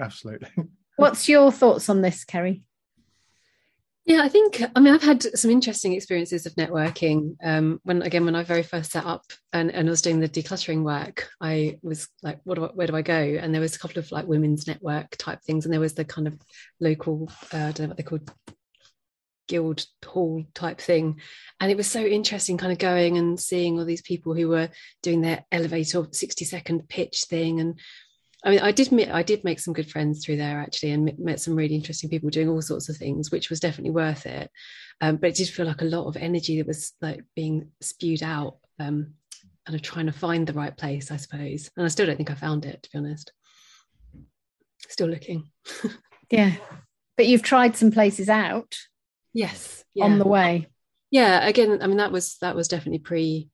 Absolutely. 0.00 0.48
what's 0.96 1.28
your 1.28 1.50
thoughts 1.52 1.88
on 1.88 2.00
this 2.00 2.24
kerry 2.24 2.62
Yeah, 4.04 4.22
I 4.22 4.28
think 4.28 4.62
I 4.74 4.80
mean 4.80 4.94
I've 4.94 5.02
had 5.02 5.22
some 5.38 5.50
interesting 5.50 5.92
experiences 5.92 6.46
of 6.46 6.54
networking. 6.54 7.36
Um, 7.42 7.80
when 7.84 8.02
again, 8.02 8.24
when 8.24 8.34
I 8.34 8.42
very 8.42 8.64
first 8.64 8.90
set 8.90 9.06
up 9.06 9.22
and, 9.52 9.70
and 9.70 9.88
was 9.88 10.02
doing 10.02 10.18
the 10.20 10.28
decluttering 10.28 10.82
work, 10.82 11.28
I 11.40 11.78
was 11.82 12.08
like, 12.22 12.40
"What 12.42 12.56
do 12.56 12.64
I, 12.64 12.68
where 12.74 12.88
do 12.88 12.96
I 12.96 13.02
go?" 13.02 13.20
And 13.40 13.54
there 13.54 13.60
was 13.60 13.76
a 13.76 13.78
couple 13.78 14.00
of 14.00 14.10
like 14.10 14.26
women's 14.26 14.66
network 14.66 15.16
type 15.18 15.40
things, 15.42 15.64
and 15.64 15.72
there 15.72 15.80
was 15.86 15.94
the 15.94 16.04
kind 16.04 16.26
of 16.26 16.34
local 16.80 17.30
uh, 17.54 17.68
I 17.68 17.72
don't 17.72 17.80
know 17.80 17.88
what 17.88 17.96
they're 17.96 18.04
called 18.04 18.28
guild 19.52 19.84
hall 20.02 20.44
type 20.54 20.80
thing, 20.80 21.20
and 21.60 21.70
it 21.70 21.76
was 21.76 21.86
so 21.86 22.00
interesting, 22.00 22.56
kind 22.56 22.72
of 22.72 22.78
going 22.78 23.18
and 23.18 23.38
seeing 23.38 23.78
all 23.78 23.84
these 23.84 24.00
people 24.00 24.34
who 24.34 24.48
were 24.48 24.70
doing 25.02 25.20
their 25.20 25.44
elevator 25.52 26.06
sixty 26.10 26.46
second 26.46 26.88
pitch 26.88 27.26
thing 27.28 27.60
and 27.60 27.78
I 28.44 28.50
mean, 28.50 28.60
I 28.60 28.72
did 28.72 28.92
I 29.10 29.22
did 29.22 29.44
make 29.44 29.60
some 29.60 29.74
good 29.74 29.90
friends 29.90 30.24
through 30.24 30.38
there 30.38 30.58
actually, 30.58 30.92
and 30.92 31.04
met- 31.04 31.18
met 31.18 31.40
some 31.40 31.54
really 31.54 31.74
interesting 31.74 32.08
people 32.08 32.30
doing 32.30 32.48
all 32.48 32.62
sorts 32.62 32.88
of 32.88 32.96
things, 32.96 33.30
which 33.30 33.50
was 33.50 33.60
definitely 33.60 33.92
worth 33.92 34.24
it. 34.26 34.50
Um, 35.00 35.16
but 35.16 35.30
it 35.30 35.36
did 35.36 35.48
feel 35.48 35.66
like 35.66 35.82
a 35.82 35.92
lot 35.96 36.06
of 36.06 36.16
energy 36.16 36.56
that 36.58 36.66
was 36.66 36.92
like 37.00 37.22
being 37.36 37.68
spewed 37.80 38.22
out, 38.22 38.56
um, 38.80 39.14
kind 39.66 39.76
of 39.76 39.82
trying 39.82 40.06
to 40.06 40.12
find 40.12 40.46
the 40.46 40.54
right 40.54 40.76
place, 40.76 41.10
I 41.12 41.18
suppose. 41.18 41.70
And 41.76 41.84
I 41.84 41.88
still 41.88 42.06
don't 42.06 42.16
think 42.16 42.32
I 42.32 42.34
found 42.34 42.64
it, 42.64 42.82
to 42.82 42.90
be 42.90 42.98
honest. 42.98 43.32
Still 44.88 45.08
looking. 45.08 45.50
yeah 46.30 46.56
but 47.16 47.26
you've 47.26 47.42
tried 47.42 47.76
some 47.76 47.90
places 47.90 48.28
out 48.28 48.76
Yes. 49.34 49.84
on 50.00 50.18
the 50.18 50.26
way. 50.28 50.68
Yeah 51.10 51.46
again 51.46 51.80
i 51.82 51.86
mean 51.86 51.98
that 51.98 52.12
was 52.12 52.36
that 52.40 52.56
was 52.56 52.68
definitely 52.68 52.98
pre 53.00 53.48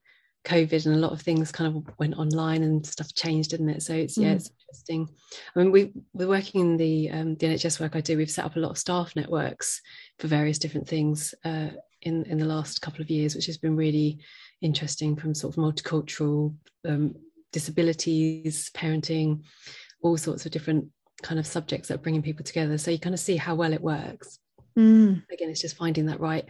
covid 0.44 0.86
and 0.86 0.94
a 0.94 0.98
lot 0.98 1.12
of 1.12 1.20
things 1.20 1.50
kind 1.52 1.68
of 1.76 1.98
went 1.98 2.14
online 2.16 2.62
and 2.62 2.86
stuff 2.86 3.12
changed 3.14 3.50
didn't 3.50 3.68
it? 3.70 3.82
So 3.82 3.92
it's 3.94 4.16
yeah 4.16 4.32
Mm. 4.32 4.36
it's 4.36 4.50
interesting. 4.60 5.08
I 5.54 5.58
mean 5.58 5.72
we 5.72 5.92
we're 6.12 6.28
working 6.28 6.60
in 6.60 6.76
the 6.76 7.10
um, 7.10 7.34
the 7.36 7.46
nhs 7.48 7.80
work 7.80 7.96
i 7.96 8.00
do. 8.00 8.16
We've 8.16 8.30
set 8.30 8.44
up 8.44 8.56
a 8.56 8.60
lot 8.60 8.70
of 8.70 8.78
staff 8.78 9.14
networks 9.16 9.80
for 10.18 10.28
various 10.28 10.58
different 10.58 10.88
things 10.88 11.34
uh, 11.44 11.70
in 12.02 12.24
in 12.26 12.38
the 12.38 12.44
last 12.54 12.80
couple 12.80 13.02
of 13.02 13.10
years 13.10 13.34
which 13.34 13.46
has 13.46 13.58
been 13.58 13.76
really 13.76 14.18
interesting 14.62 15.16
from 15.16 15.34
sort 15.34 15.56
of 15.56 15.62
multicultural 15.62 16.54
um, 16.86 17.14
disabilities 17.52 18.70
parenting 18.74 19.42
all 20.02 20.16
sorts 20.16 20.46
of 20.46 20.52
different 20.52 20.86
kind 21.22 21.40
of 21.40 21.46
subjects 21.46 21.88
that 21.88 21.94
are 21.96 21.98
bringing 22.02 22.22
people 22.22 22.44
together. 22.44 22.78
So 22.78 22.90
you 22.92 22.98
kind 23.00 23.14
of 23.14 23.20
see 23.20 23.36
how 23.36 23.54
well 23.56 23.72
it 23.72 23.80
works 23.82 24.38
Mm. 24.78 25.24
again 25.30 25.50
it's 25.50 25.60
just 25.60 25.76
finding 25.76 26.06
that 26.06 26.20
right 26.20 26.48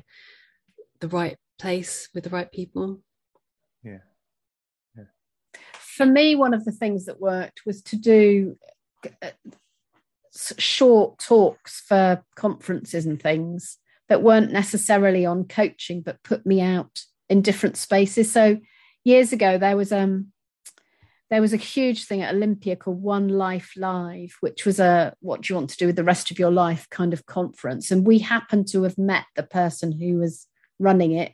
the 1.00 1.08
right 1.08 1.36
place 1.58 2.08
with 2.14 2.24
the 2.24 2.30
right 2.30 2.50
people 2.52 3.00
Yeah. 3.82 3.98
Yeah. 4.96 5.04
for 5.72 6.04
me, 6.06 6.36
one 6.36 6.52
of 6.54 6.64
the 6.64 6.72
things 6.72 7.06
that 7.06 7.20
worked 7.20 7.62
was 7.64 7.80
to 7.82 7.96
do 7.96 8.56
uh, 9.22 9.30
short 10.58 11.18
talks 11.18 11.80
for 11.80 12.22
conferences 12.36 13.06
and 13.06 13.20
things 13.20 13.78
that 14.08 14.22
weren't 14.22 14.52
necessarily 14.52 15.26
on 15.26 15.44
coaching, 15.44 16.00
but 16.00 16.22
put 16.22 16.46
me 16.46 16.60
out 16.60 17.00
in 17.28 17.42
different 17.42 17.76
spaces. 17.76 18.30
So 18.30 18.58
years 19.04 19.32
ago, 19.32 19.58
there 19.58 19.76
was 19.76 19.92
um 19.92 20.32
there 21.30 21.42
was 21.42 21.52
a 21.52 21.58
huge 21.58 22.04
thing 22.04 22.22
at 22.22 22.34
Olympia 22.34 22.74
called 22.74 23.02
One 23.02 23.28
Life 23.28 23.72
Live, 23.76 24.36
which 24.40 24.64
was 24.64 24.80
a 24.80 25.14
what 25.20 25.42
do 25.42 25.52
you 25.52 25.56
want 25.56 25.70
to 25.70 25.76
do 25.76 25.86
with 25.86 25.96
the 25.96 26.04
rest 26.04 26.30
of 26.30 26.38
your 26.38 26.50
life 26.50 26.88
kind 26.90 27.12
of 27.12 27.26
conference. 27.26 27.90
And 27.90 28.06
we 28.06 28.18
happened 28.18 28.68
to 28.68 28.84
have 28.84 28.96
met 28.96 29.24
the 29.36 29.42
person 29.42 29.92
who 29.92 30.18
was 30.18 30.46
running 30.78 31.12
it 31.12 31.32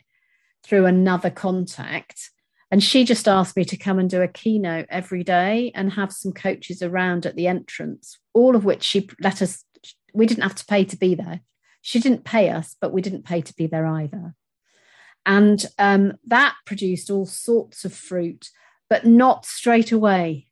through 0.65 0.87
another 0.87 1.31
contact. 1.31 2.31
And 2.71 2.83
she 2.83 3.05
just 3.05 3.29
asked 3.29 3.57
me 3.57 3.65
to 3.67 3.77
come 3.77 4.01
and 4.01 4.11
do 4.11 4.23
a 4.23 4.29
keynote 4.29 4.87
every 4.89 5.23
day 5.23 5.71
and 5.75 5.93
have 5.93 6.13
some 6.13 6.33
coaches 6.33 6.83
around 6.83 7.25
at 7.25 7.37
the 7.37 7.47
entrance, 7.47 8.19
all 8.33 8.57
of 8.57 8.65
which 8.65 8.83
she 8.83 9.09
let 9.21 9.41
us, 9.43 9.65
we 10.13 10.27
didn't 10.27 10.43
have 10.43 10.57
to 10.57 10.67
pay 10.67 10.85
to 10.85 10.97
be 10.97 11.15
there. 11.15 11.41
She 11.83 12.01
didn't 12.01 12.25
pay 12.25 12.49
us, 12.49 12.75
but 12.81 12.93
we 12.93 13.03
didn't 13.03 13.27
pay 13.27 13.43
to 13.43 13.55
be 13.55 13.69
there 13.69 13.87
either. 13.87 14.35
And 15.27 15.65
um, 15.79 16.15
that 16.27 16.57
produced 16.67 17.11
all 17.11 17.27
sorts 17.27 17.85
of 17.85 17.95
fruit, 17.95 18.49
but 18.89 19.07
not 19.07 19.47
straight 19.47 19.93
away. 19.93 20.49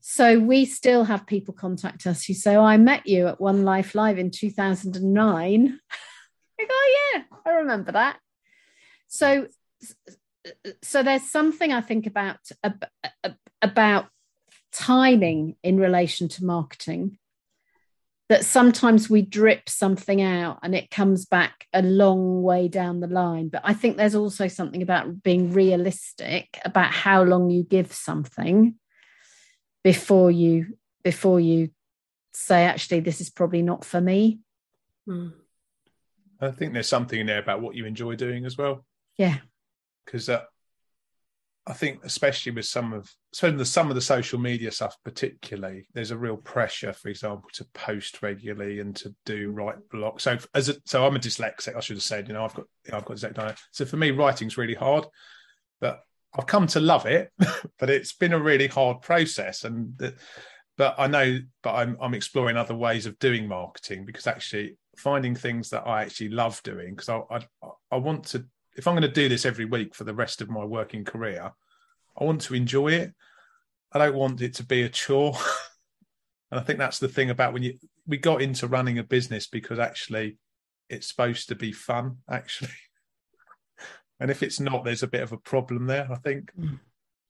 So 0.00 0.38
we 0.38 0.64
still 0.66 1.04
have 1.04 1.26
people 1.26 1.52
contact 1.52 2.06
us 2.06 2.24
who 2.24 2.34
say, 2.34 2.54
oh, 2.54 2.64
I 2.64 2.76
met 2.76 3.06
you 3.06 3.26
at 3.26 3.40
One 3.40 3.64
Life 3.64 3.94
Live 3.94 4.18
in 4.18 4.30
2009. 4.30 5.80
I 6.60 6.64
go, 6.64 6.68
oh, 6.70 7.10
yeah, 7.14 7.22
I 7.44 7.50
remember 7.56 7.92
that. 7.92 8.18
So, 9.08 9.48
so 10.82 11.02
there's 11.02 11.28
something 11.28 11.72
I 11.72 11.80
think 11.80 12.06
about 12.06 12.38
ab- 12.62 12.86
ab- 13.24 13.36
about 13.60 14.06
timing 14.72 15.56
in 15.62 15.78
relation 15.78 16.28
to 16.28 16.44
marketing 16.44 17.18
that 18.28 18.44
sometimes 18.44 19.08
we 19.08 19.22
drip 19.22 19.68
something 19.68 20.20
out 20.20 20.58
and 20.62 20.74
it 20.74 20.90
comes 20.90 21.26
back 21.26 21.66
a 21.72 21.82
long 21.82 22.42
way 22.42 22.66
down 22.66 23.00
the 23.00 23.06
line. 23.06 23.48
But 23.48 23.62
I 23.64 23.72
think 23.72 23.96
there's 23.96 24.16
also 24.16 24.48
something 24.48 24.82
about 24.82 25.22
being 25.22 25.52
realistic 25.52 26.58
about 26.64 26.90
how 26.90 27.22
long 27.22 27.50
you 27.50 27.62
give 27.62 27.92
something 27.92 28.74
before 29.84 30.30
you 30.32 30.76
before 31.04 31.38
you 31.38 31.70
say 32.34 32.64
actually 32.64 32.98
this 32.98 33.20
is 33.20 33.30
probably 33.30 33.62
not 33.62 33.84
for 33.84 34.00
me. 34.00 34.40
Mm. 35.08 35.32
I 36.40 36.50
think 36.50 36.72
there's 36.72 36.88
something 36.88 37.20
in 37.20 37.26
there 37.26 37.38
about 37.38 37.62
what 37.62 37.76
you 37.76 37.86
enjoy 37.86 38.16
doing 38.16 38.44
as 38.44 38.58
well. 38.58 38.84
Yeah. 39.16 39.38
because 40.04 40.28
uh, 40.28 40.42
I 41.68 41.72
think 41.72 42.04
especially 42.04 42.52
with 42.52 42.64
some 42.64 42.92
of 42.92 43.10
the 43.40 43.64
some 43.64 43.88
of 43.88 43.96
the 43.96 44.00
social 44.00 44.38
media 44.38 44.70
stuff, 44.70 44.96
particularly, 45.04 45.88
there's 45.94 46.12
a 46.12 46.16
real 46.16 46.36
pressure, 46.36 46.92
for 46.92 47.08
example, 47.08 47.48
to 47.54 47.64
post 47.74 48.22
regularly 48.22 48.78
and 48.78 48.94
to 48.96 49.12
do 49.24 49.50
right 49.50 49.76
block. 49.90 50.20
So 50.20 50.38
as 50.54 50.68
a, 50.68 50.76
so 50.84 51.04
I'm 51.04 51.16
a 51.16 51.18
dyslexic. 51.18 51.74
I 51.76 51.80
should 51.80 51.96
have 51.96 52.04
said, 52.04 52.28
you 52.28 52.34
know, 52.34 52.44
I've 52.44 52.54
got 52.54 52.66
I've 52.92 53.04
got 53.04 53.16
dyslexic. 53.16 53.58
So 53.72 53.84
for 53.84 53.96
me, 53.96 54.12
writing's 54.12 54.56
really 54.56 54.74
hard, 54.74 55.06
but 55.80 56.02
I've 56.38 56.46
come 56.46 56.68
to 56.68 56.80
love 56.80 57.04
it. 57.06 57.32
but 57.78 57.90
it's 57.90 58.12
been 58.12 58.32
a 58.32 58.42
really 58.42 58.68
hard 58.68 59.02
process, 59.02 59.64
and 59.64 59.98
the, 59.98 60.14
but 60.78 60.94
I 60.98 61.08
know, 61.08 61.38
but 61.64 61.74
I'm 61.74 61.96
I'm 62.00 62.14
exploring 62.14 62.56
other 62.56 62.76
ways 62.76 63.06
of 63.06 63.18
doing 63.18 63.48
marketing 63.48 64.04
because 64.04 64.28
actually 64.28 64.76
finding 64.96 65.34
things 65.34 65.70
that 65.70 65.86
I 65.86 66.02
actually 66.02 66.28
love 66.28 66.62
doing 66.62 66.94
because 66.94 67.08
I, 67.08 67.22
I 67.30 67.70
I 67.90 67.96
want 67.96 68.24
to 68.26 68.46
if 68.76 68.86
I'm 68.86 68.94
going 68.94 69.02
to 69.02 69.08
do 69.08 69.28
this 69.28 69.46
every 69.46 69.64
week 69.64 69.94
for 69.94 70.04
the 70.04 70.14
rest 70.14 70.40
of 70.40 70.50
my 70.50 70.64
working 70.64 71.04
career, 71.04 71.52
I 72.18 72.24
want 72.24 72.42
to 72.42 72.54
enjoy 72.54 72.88
it. 72.88 73.14
I 73.92 73.98
don't 73.98 74.16
want 74.16 74.42
it 74.42 74.54
to 74.54 74.64
be 74.64 74.82
a 74.82 74.88
chore. 74.88 75.36
and 76.50 76.60
I 76.60 76.62
think 76.62 76.78
that's 76.78 76.98
the 76.98 77.08
thing 77.08 77.30
about 77.30 77.52
when 77.52 77.62
you 77.62 77.78
we 78.06 78.18
got 78.18 78.42
into 78.42 78.68
running 78.68 78.98
a 78.98 79.04
business 79.04 79.46
because 79.46 79.78
actually 79.78 80.38
it's 80.88 81.08
supposed 81.08 81.48
to 81.48 81.54
be 81.54 81.72
fun, 81.72 82.18
actually. 82.30 82.70
and 84.20 84.30
if 84.30 84.42
it's 84.42 84.60
not, 84.60 84.84
there's 84.84 85.02
a 85.02 85.08
bit 85.08 85.22
of 85.22 85.32
a 85.32 85.38
problem 85.38 85.86
there, 85.86 86.08
I 86.10 86.16
think. 86.16 86.52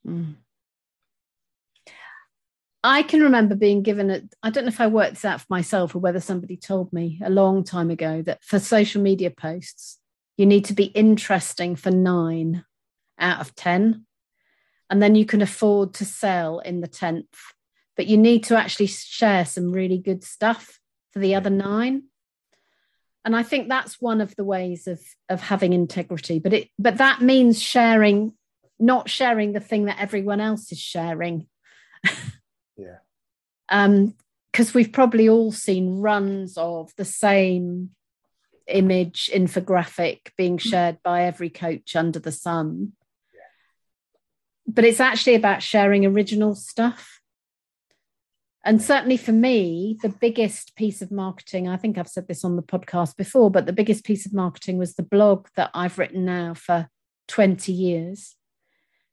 Mm. 0.07 0.35
I 2.85 3.03
can 3.03 3.23
remember 3.23 3.57
being 3.57 3.83
given 3.83 4.11
a, 4.11 4.23
I 4.43 4.51
don't 4.51 4.65
know 4.65 4.69
if 4.69 4.81
I 4.81 4.87
worked 4.87 5.15
this 5.15 5.25
out 5.25 5.41
for 5.41 5.47
myself 5.51 5.95
or 5.95 5.99
whether 5.99 6.21
somebody 6.21 6.57
told 6.57 6.93
me 6.93 7.21
a 7.25 7.31
long 7.31 7.65
time 7.65 7.91
ago 7.91 8.23
that 8.23 8.45
for 8.45 8.59
social 8.59 9.03
media 9.03 9.31
posts, 9.31 9.99
you 10.37 10.47
need 10.47 10.67
to 10.67 10.75
be 10.75 10.85
interesting 10.85 11.77
for 11.77 11.91
nine 11.91 12.65
out 13.19 13.41
of 13.41 13.55
10. 13.55 14.05
And 14.89 15.03
then 15.03 15.15
you 15.15 15.25
can 15.25 15.43
afford 15.43 15.95
to 15.95 16.05
sell 16.05 16.61
in 16.61 16.81
the 16.81 16.89
10th. 16.89 17.25
But 17.97 18.07
you 18.07 18.19
need 18.19 18.45
to 18.45 18.57
actually 18.57 18.87
share 18.87 19.45
some 19.45 19.73
really 19.73 19.99
good 19.99 20.23
stuff 20.23 20.79
for 21.13 21.19
the 21.19 21.35
other 21.35 21.51
nine. 21.51 22.05
And 23.25 23.35
I 23.35 23.43
think 23.43 23.69
that's 23.69 24.01
one 24.01 24.21
of 24.21 24.37
the 24.37 24.45
ways 24.45 24.87
of, 24.87 25.01
of 25.29 25.41
having 25.41 25.73
integrity. 25.73 26.39
But 26.39 26.53
it 26.53 26.69
but 26.79 26.99
that 26.99 27.23
means 27.23 27.61
sharing, 27.61 28.35
not 28.79 29.09
sharing 29.09 29.53
the 29.53 29.61
thing 29.61 29.87
that 29.87 29.99
everyone 29.99 30.41
else 30.41 30.71
is 30.71 30.79
sharing. 30.79 31.49
Yeah. 32.77 32.99
Um, 33.69 34.15
because 34.53 34.73
we've 34.73 34.93
probably 34.93 35.29
all 35.29 35.53
seen 35.53 35.99
runs 35.99 36.57
of 36.57 36.91
the 36.97 37.05
same 37.05 37.91
image 38.67 39.31
infographic 39.33 40.29
being 40.37 40.59
shared 40.59 40.99
by 41.03 41.25
every 41.25 41.51
coach 41.51 41.95
under 41.97 42.19
the 42.19 42.33
sun. 42.33 42.93
But 44.67 44.85
it's 44.85 45.01
actually 45.01 45.37
about 45.37 45.63
sharing 45.63 46.05
original 46.05 46.55
stuff. 46.55 47.21
And 48.65 48.83
certainly 48.83 49.17
for 49.17 49.31
me, 49.31 49.97
the 50.03 50.09
biggest 50.09 50.75
piece 50.75 51.01
of 51.01 51.13
marketing, 51.13 51.69
I 51.69 51.77
think 51.77 51.97
I've 51.97 52.09
said 52.09 52.27
this 52.27 52.45
on 52.45 52.57
the 52.57 52.63
podcast 52.63 53.17
before, 53.17 53.49
but 53.49 53.65
the 53.65 53.73
biggest 53.73 54.05
piece 54.05 54.27
of 54.27 54.35
marketing 54.35 54.77
was 54.77 54.95
the 54.95 55.05
blog 55.05 55.47
that 55.55 55.71
I've 55.73 55.99
written 55.99 56.25
now 56.25 56.55
for 56.55 56.89
20 57.29 57.71
years. 57.71 58.35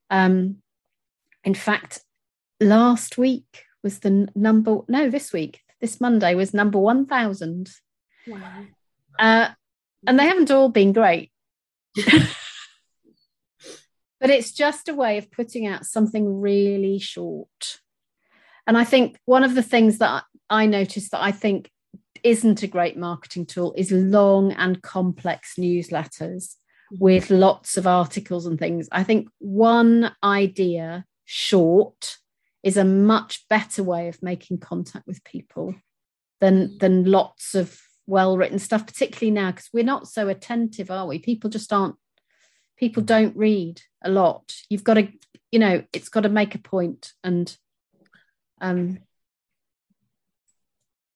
Um, 0.09 0.57
in 1.43 1.53
fact, 1.53 2.01
last 2.59 3.19
week 3.19 3.65
was 3.83 3.99
the 3.99 4.27
number, 4.33 4.79
no, 4.87 5.09
this 5.11 5.31
week, 5.31 5.59
this 5.81 6.01
Monday 6.01 6.33
was 6.33 6.53
number 6.53 6.79
1,000. 6.79 7.69
Wow. 8.25 8.39
Uh, 9.17 9.49
and 10.05 10.19
they 10.19 10.25
haven't 10.25 10.51
all 10.51 10.69
been 10.69 10.93
great. 10.93 11.31
but 11.95 12.29
it's 14.29 14.51
just 14.51 14.89
a 14.89 14.93
way 14.93 15.17
of 15.17 15.31
putting 15.31 15.67
out 15.67 15.85
something 15.85 16.39
really 16.41 16.99
short. 16.99 17.79
And 18.65 18.77
I 18.77 18.83
think 18.83 19.17
one 19.25 19.43
of 19.43 19.55
the 19.55 19.63
things 19.63 19.99
that 19.99 20.23
I 20.49 20.65
noticed 20.65 21.11
that 21.11 21.21
I 21.21 21.31
think 21.31 21.69
isn't 22.23 22.63
a 22.63 22.67
great 22.67 22.97
marketing 22.97 23.45
tool 23.45 23.73
is 23.75 23.91
long 23.91 24.53
and 24.53 24.81
complex 24.81 25.55
newsletters 25.59 26.55
with 26.99 27.29
lots 27.29 27.75
of 27.75 27.87
articles 27.87 28.45
and 28.45 28.57
things. 28.57 28.87
I 28.91 29.03
think 29.03 29.27
one 29.39 30.15
idea 30.23 31.05
short 31.25 32.17
is 32.61 32.77
a 32.77 32.85
much 32.85 33.45
better 33.49 33.83
way 33.83 34.07
of 34.07 34.23
making 34.23 34.59
contact 34.59 35.05
with 35.05 35.23
people 35.23 35.75
than 36.39 36.77
than 36.77 37.05
lots 37.05 37.55
of 37.55 37.77
well 38.07 38.37
written 38.37 38.59
stuff 38.59 38.85
particularly 38.85 39.31
now 39.31 39.51
because 39.51 39.69
we're 39.73 39.83
not 39.83 40.07
so 40.07 40.27
attentive 40.27 40.91
are 40.91 41.07
we 41.07 41.19
people 41.19 41.49
just 41.49 41.71
aren't 41.71 41.95
people 42.77 43.01
don't 43.01 43.35
read 43.35 43.81
a 44.03 44.09
lot 44.09 44.53
you've 44.69 44.83
got 44.83 44.95
to 44.95 45.07
you 45.51 45.59
know 45.59 45.83
it's 45.93 46.09
got 46.09 46.21
to 46.21 46.29
make 46.29 46.55
a 46.55 46.59
point 46.59 47.13
and 47.23 47.57
um 48.61 48.99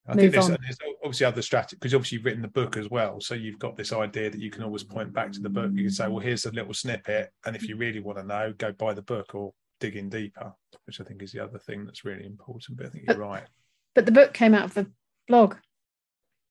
I 0.09 0.13
think 0.13 0.31
there's, 0.31 0.47
there's 0.47 0.77
obviously 1.03 1.25
other 1.25 1.41
strategy 1.41 1.75
because 1.75 1.93
obviously 1.93 2.17
you've 2.17 2.25
written 2.25 2.41
the 2.41 2.47
book 2.47 2.77
as 2.77 2.89
well. 2.89 3.19
So 3.19 3.35
you've 3.35 3.59
got 3.59 3.75
this 3.75 3.91
idea 3.91 4.29
that 4.29 4.39
you 4.39 4.49
can 4.49 4.63
always 4.63 4.83
point 4.83 5.11
back 5.11 5.33
to 5.33 5.41
the 5.41 5.49
book. 5.49 5.71
You 5.73 5.83
can 5.83 5.91
say, 5.91 6.07
well, 6.07 6.19
here's 6.19 6.45
a 6.45 6.51
little 6.51 6.73
snippet. 6.73 7.29
And 7.45 7.57
if 7.57 7.67
you 7.67 7.75
really 7.75 7.99
want 7.99 8.17
to 8.17 8.23
know, 8.23 8.53
go 8.57 8.71
buy 8.71 8.93
the 8.93 9.01
book 9.01 9.35
or 9.35 9.53
dig 9.81 9.97
in 9.97 10.07
deeper, 10.07 10.53
which 10.85 11.01
I 11.01 11.03
think 11.03 11.21
is 11.21 11.33
the 11.33 11.43
other 11.43 11.59
thing 11.59 11.85
that's 11.85 12.05
really 12.05 12.25
important. 12.25 12.77
But 12.77 12.85
I 12.85 12.89
think 12.89 13.03
you're 13.05 13.17
right. 13.17 13.43
but 13.95 14.05
the 14.05 14.13
book 14.13 14.33
came 14.33 14.53
out 14.53 14.63
of 14.63 14.73
the 14.75 14.89
blog 15.27 15.55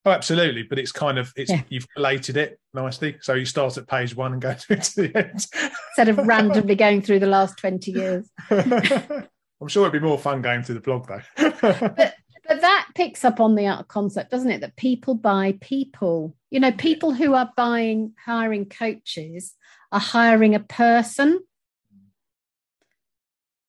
Oh, 0.06 0.12
absolutely. 0.12 0.62
But 0.62 0.78
it's 0.78 0.92
kind 0.92 1.18
of 1.18 1.32
it's 1.36 1.50
Yeah. 1.50 1.62
you've 1.68 1.88
collated 1.94 2.36
it 2.36 2.58
nicely. 2.72 3.16
So 3.20 3.34
you 3.34 3.44
start 3.44 3.76
at 3.76 3.88
page 3.88 4.14
one 4.16 4.32
and 4.32 4.40
go 4.40 4.54
to 4.54 4.68
the 4.68 5.12
end. 5.14 5.46
instead 5.88 6.08
of 6.08 6.18
randomly 6.18 6.76
going 6.76 7.02
through 7.02 7.18
the 7.18 7.26
last 7.26 7.58
20 7.58 7.90
years 7.90 8.30
I'm 8.50 9.68
sure 9.68 9.82
it'd 9.86 10.00
be 10.00 10.06
more 10.06 10.18
fun 10.18 10.42
going 10.42 10.62
through 10.62 10.76
the 10.76 10.80
blog 10.82 11.08
though. 11.08 11.22
but 11.60 12.14
that 12.60 12.86
picks 12.94 13.24
up 13.24 13.40
on 13.40 13.54
the 13.56 13.66
art 13.66 13.88
concept 13.88 14.30
doesn't 14.30 14.50
it 14.50 14.60
that 14.60 14.76
people 14.76 15.14
buy 15.14 15.56
people 15.60 16.36
you 16.50 16.60
know 16.60 16.70
people 16.72 17.12
who 17.12 17.34
are 17.34 17.50
buying 17.56 18.12
hiring 18.24 18.66
coaches 18.66 19.54
are 19.90 19.98
hiring 20.00 20.54
a 20.54 20.60
person 20.60 21.40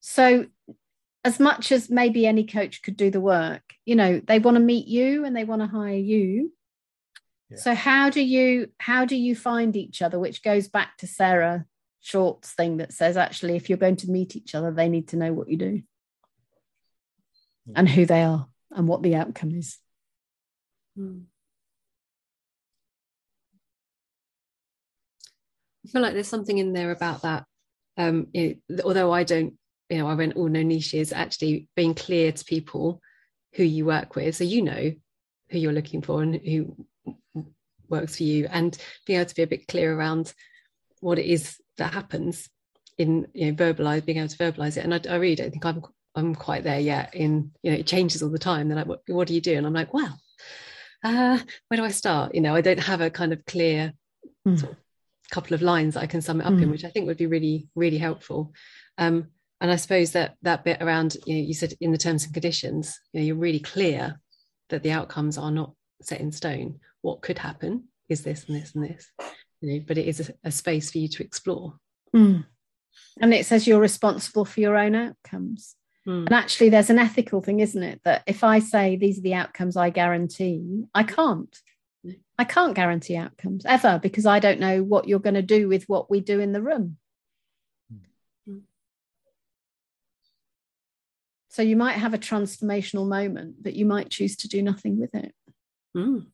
so 0.02 0.46
as 1.28 1.40
much 1.40 1.72
as 1.72 1.90
maybe 1.90 2.26
any 2.26 2.46
coach 2.46 2.82
could 2.84 2.98
do 3.04 3.10
the 3.12 3.20
work 3.36 3.66
you 3.86 3.96
know 3.96 4.12
they 4.30 4.40
want 4.40 4.56
to 4.56 4.70
meet 4.74 4.88
you 4.88 5.26
and 5.26 5.36
they 5.36 5.44
want 5.52 5.62
to 5.62 5.68
hire 5.80 6.04
you 6.14 6.52
Yeah. 7.50 7.58
so 7.66 7.70
how 7.76 8.10
do 8.18 8.22
you 8.36 8.50
how 8.90 9.02
do 9.12 9.16
you 9.16 9.34
find 9.36 9.76
each 9.76 10.02
other 10.06 10.18
which 10.20 10.42
goes 10.52 10.68
back 10.78 10.90
to 11.00 11.08
sarah 11.08 11.66
short's 12.00 12.52
thing 12.60 12.78
that 12.78 12.94
says 12.94 13.16
actually 13.18 13.56
if 13.58 13.68
you're 13.68 13.86
going 13.86 14.00
to 14.04 14.12
meet 14.18 14.36
each 14.40 14.56
other 14.56 14.72
they 14.72 14.90
need 14.96 15.08
to 15.10 15.18
know 15.18 15.34
what 15.34 15.50
you 15.50 15.58
do 15.58 15.74
and 17.76 17.90
who 17.90 18.06
they 18.06 18.24
are 18.24 18.48
and 18.72 18.88
what 18.88 19.02
the 19.04 19.16
outcome 19.22 19.54
is 19.64 19.78
Mm. 21.00 21.26
I 25.86 25.90
feel 25.90 26.02
like 26.02 26.14
there's 26.14 26.28
something 26.28 26.58
in 26.58 26.74
there 26.74 26.90
about 26.92 27.22
that. 27.22 27.46
Um, 27.98 28.28
you 28.34 28.58
know, 28.68 28.84
although 28.84 29.12
I 29.12 29.24
don't, 29.24 29.57
you 29.90 29.98
know, 29.98 30.08
I 30.08 30.16
went 30.16 30.36
all 30.36 30.48
no 30.48 30.62
niches, 30.62 31.14
actually 31.14 31.68
being 31.76 31.94
clear 31.94 32.32
to 32.32 32.46
people 32.46 33.02
who 33.54 33.64
you 33.64 33.86
work 33.86 34.16
with, 34.16 34.36
so 34.36 34.44
you 34.44 34.62
know 34.62 34.94
who 35.50 35.58
you're 35.58 35.74
looking 35.74 36.02
for 36.02 36.22
and 36.22 36.36
who 36.36 36.86
works 37.88 38.18
for 38.18 38.24
you, 38.24 38.48
and 38.52 38.78
being 39.06 39.20
able 39.20 39.30
to 39.30 39.36
be 39.36 39.44
a 39.44 39.48
bit 39.48 39.68
clear 39.68 39.96
around 39.96 40.34
what 41.00 41.20
it 41.20 41.26
is 41.26 41.58
that 41.78 41.94
happens 41.94 42.50
in 42.98 43.28
you 43.34 43.52
know 43.52 43.54
verbalize, 43.54 44.04
being 44.06 44.18
able 44.18 44.28
to 44.28 44.38
verbalize 44.38 44.78
it. 44.78 44.84
And 44.84 44.94
I, 44.94 45.02
I 45.10 45.16
really 45.16 45.36
don't 45.36 45.52
think 45.52 45.66
I'm 45.66 45.84
I'm 46.16 46.36
quite 46.36 46.64
there 46.64 46.80
yet. 46.80 47.16
In 47.16 47.52
you 47.62 47.72
know, 47.72 47.78
it 47.78 47.88
changes 47.88 48.24
all 48.24 48.30
the 48.30 48.40
time. 48.40 48.68
They're 48.68 48.78
like, 48.78 48.88
what, 48.88 49.02
what 49.08 49.28
do 49.28 49.34
you 49.34 49.42
do? 49.42 49.56
And 49.56 49.66
I'm 49.66 49.74
like, 49.74 49.94
well, 49.94 50.20
uh, 51.04 51.40
where 51.68 51.78
do 51.78 51.84
I 51.84 51.90
start? 51.90 52.36
You 52.36 52.42
know, 52.42 52.56
I 52.56 52.62
don't 52.62 52.80
have 52.80 53.02
a 53.02 53.10
kind 53.10 53.34
of 53.34 53.46
clear 53.46 53.94
Mm. 54.46 54.60
sort 54.60 54.72
of 54.74 54.78
couple 55.30 55.54
of 55.56 55.62
lines 55.62 55.94
that 55.94 56.04
I 56.04 56.08
can 56.08 56.22
sum 56.22 56.40
it 56.40 56.46
up 56.46 56.54
in, 56.54 56.70
Mm. 56.70 56.72
which 56.72 56.86
I 56.86 56.90
think 56.90 57.06
would 57.06 57.18
be 57.18 57.26
really, 57.26 57.68
really 57.76 57.98
helpful. 57.98 58.54
Um, 58.98 59.28
and 59.60 59.72
I 59.72 59.76
suppose 59.76 60.12
that 60.12 60.36
that 60.44 60.64
bit 60.64 60.82
around, 60.82 61.18
you 61.26 61.36
know, 61.36 61.42
you 61.42 61.54
said 61.54 61.74
in 61.82 61.92
the 61.92 61.98
terms 61.98 62.26
and 62.26 62.34
conditions, 62.34 63.00
you 63.12 63.20
know, 63.20 63.26
you're 63.26 63.36
really 63.36 63.60
clear 63.60 64.20
that 64.70 64.84
the 64.84 64.92
outcomes 64.92 65.38
are 65.38 65.52
not 65.52 65.74
set 66.02 66.22
in 66.22 66.32
stone. 66.32 66.80
What 67.02 67.22
could 67.22 67.40
happen 67.40 67.86
is 68.10 68.24
this 68.24 68.46
and 68.48 68.56
this 68.56 68.76
and 68.76 68.84
this, 68.84 69.12
you 69.62 69.74
know, 69.74 69.86
but 69.88 69.98
it 69.98 70.08
is 70.08 70.30
a, 70.30 70.34
a 70.44 70.52
space 70.52 70.92
for 70.92 71.00
you 71.00 71.08
to 71.08 71.24
explore. 71.24 71.76
Mm. 72.16 72.46
And 73.20 73.34
it 73.34 73.46
says 73.46 73.68
you're 73.68 73.80
responsible 73.80 74.46
for 74.46 74.60
your 74.60 74.78
own 74.78 74.96
outcomes. 74.96 75.76
Mm. 76.08 76.28
And 76.28 76.34
actually, 76.34 76.70
there's 76.70 76.90
an 76.90 77.00
ethical 77.00 77.42
thing, 77.42 77.60
isn't 77.60 77.84
it? 77.84 78.02
That 78.06 78.24
if 78.28 78.44
I 78.44 78.60
say 78.60 78.96
these 78.96 79.20
are 79.20 79.24
the 79.24 79.34
outcomes 79.34 79.76
I 79.76 79.90
guarantee, 79.90 80.86
I 80.94 81.04
can't. 81.04 81.56
I 82.38 82.44
can't 82.44 82.76
guarantee 82.76 83.18
outcomes 83.18 83.66
ever 83.66 84.00
because 84.02 84.28
I 84.28 84.40
don't 84.40 84.60
know 84.60 84.84
what 84.84 85.08
you're 85.08 85.20
going 85.20 85.34
to 85.34 85.42
do 85.42 85.68
with 85.68 85.86
what 85.86 86.12
we 86.12 86.22
do 86.22 86.40
in 86.40 86.54
the 86.54 86.62
room. 86.62 86.98
So 91.58 91.64
you 91.64 91.76
might 91.76 91.94
have 91.94 92.14
a 92.14 92.20
transformational 92.20 93.10
moment, 93.10 93.64
but 93.64 93.74
you 93.74 93.88
might 93.88 94.12
choose 94.12 94.36
to 94.36 94.48
do 94.48 94.62
nothing 94.62 95.00
with 95.00 95.16
it. 95.16 95.34
Mm. 95.98 96.28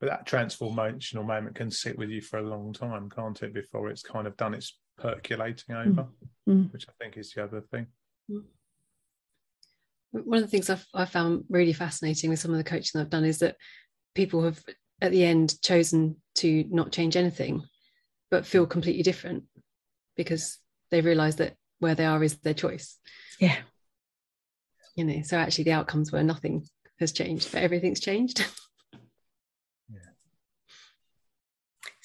but 0.00 0.08
that 0.08 0.26
transformational 0.26 1.26
moment 1.26 1.54
can 1.54 1.70
sit 1.70 1.98
with 1.98 2.08
you 2.08 2.22
for 2.22 2.38
a 2.38 2.42
long 2.42 2.72
time, 2.72 3.10
can't 3.10 3.42
it? 3.42 3.52
Before 3.52 3.90
it's 3.90 4.00
kind 4.00 4.26
of 4.26 4.34
done 4.38 4.54
its 4.54 4.78
percolating 4.96 5.74
over, 5.74 6.06
Mm. 6.48 6.72
which 6.72 6.86
I 6.88 6.92
think 6.98 7.18
is 7.18 7.30
the 7.32 7.44
other 7.44 7.60
thing. 7.60 7.88
One 10.12 10.38
of 10.38 10.40
the 10.40 10.48
things 10.48 10.70
I've, 10.70 10.86
I 10.94 11.04
found 11.04 11.44
really 11.50 11.74
fascinating 11.74 12.30
with 12.30 12.38
some 12.40 12.52
of 12.52 12.56
the 12.56 12.64
coaching 12.64 12.92
that 12.94 13.00
I've 13.02 13.10
done 13.10 13.26
is 13.26 13.40
that 13.40 13.56
people 14.14 14.44
have 14.44 14.64
at 15.02 15.10
the 15.10 15.26
end 15.26 15.60
chosen 15.60 16.22
to 16.36 16.64
not 16.70 16.90
change 16.90 17.16
anything, 17.16 17.64
but 18.30 18.46
feel 18.46 18.66
completely 18.66 19.02
different 19.02 19.44
because 20.16 20.56
they 20.90 21.02
realize 21.02 21.36
that 21.36 21.54
where 21.78 21.94
they 21.94 22.04
are 22.04 22.22
is 22.22 22.36
their 22.38 22.54
choice. 22.54 22.98
Yeah. 23.40 23.56
You 24.96 25.04
know, 25.04 25.22
so 25.22 25.36
actually 25.36 25.64
the 25.64 25.72
outcomes 25.72 26.10
were 26.10 26.22
nothing 26.22 26.66
has 26.98 27.12
changed, 27.12 27.52
but 27.52 27.62
everything's 27.62 28.00
changed. 28.00 28.44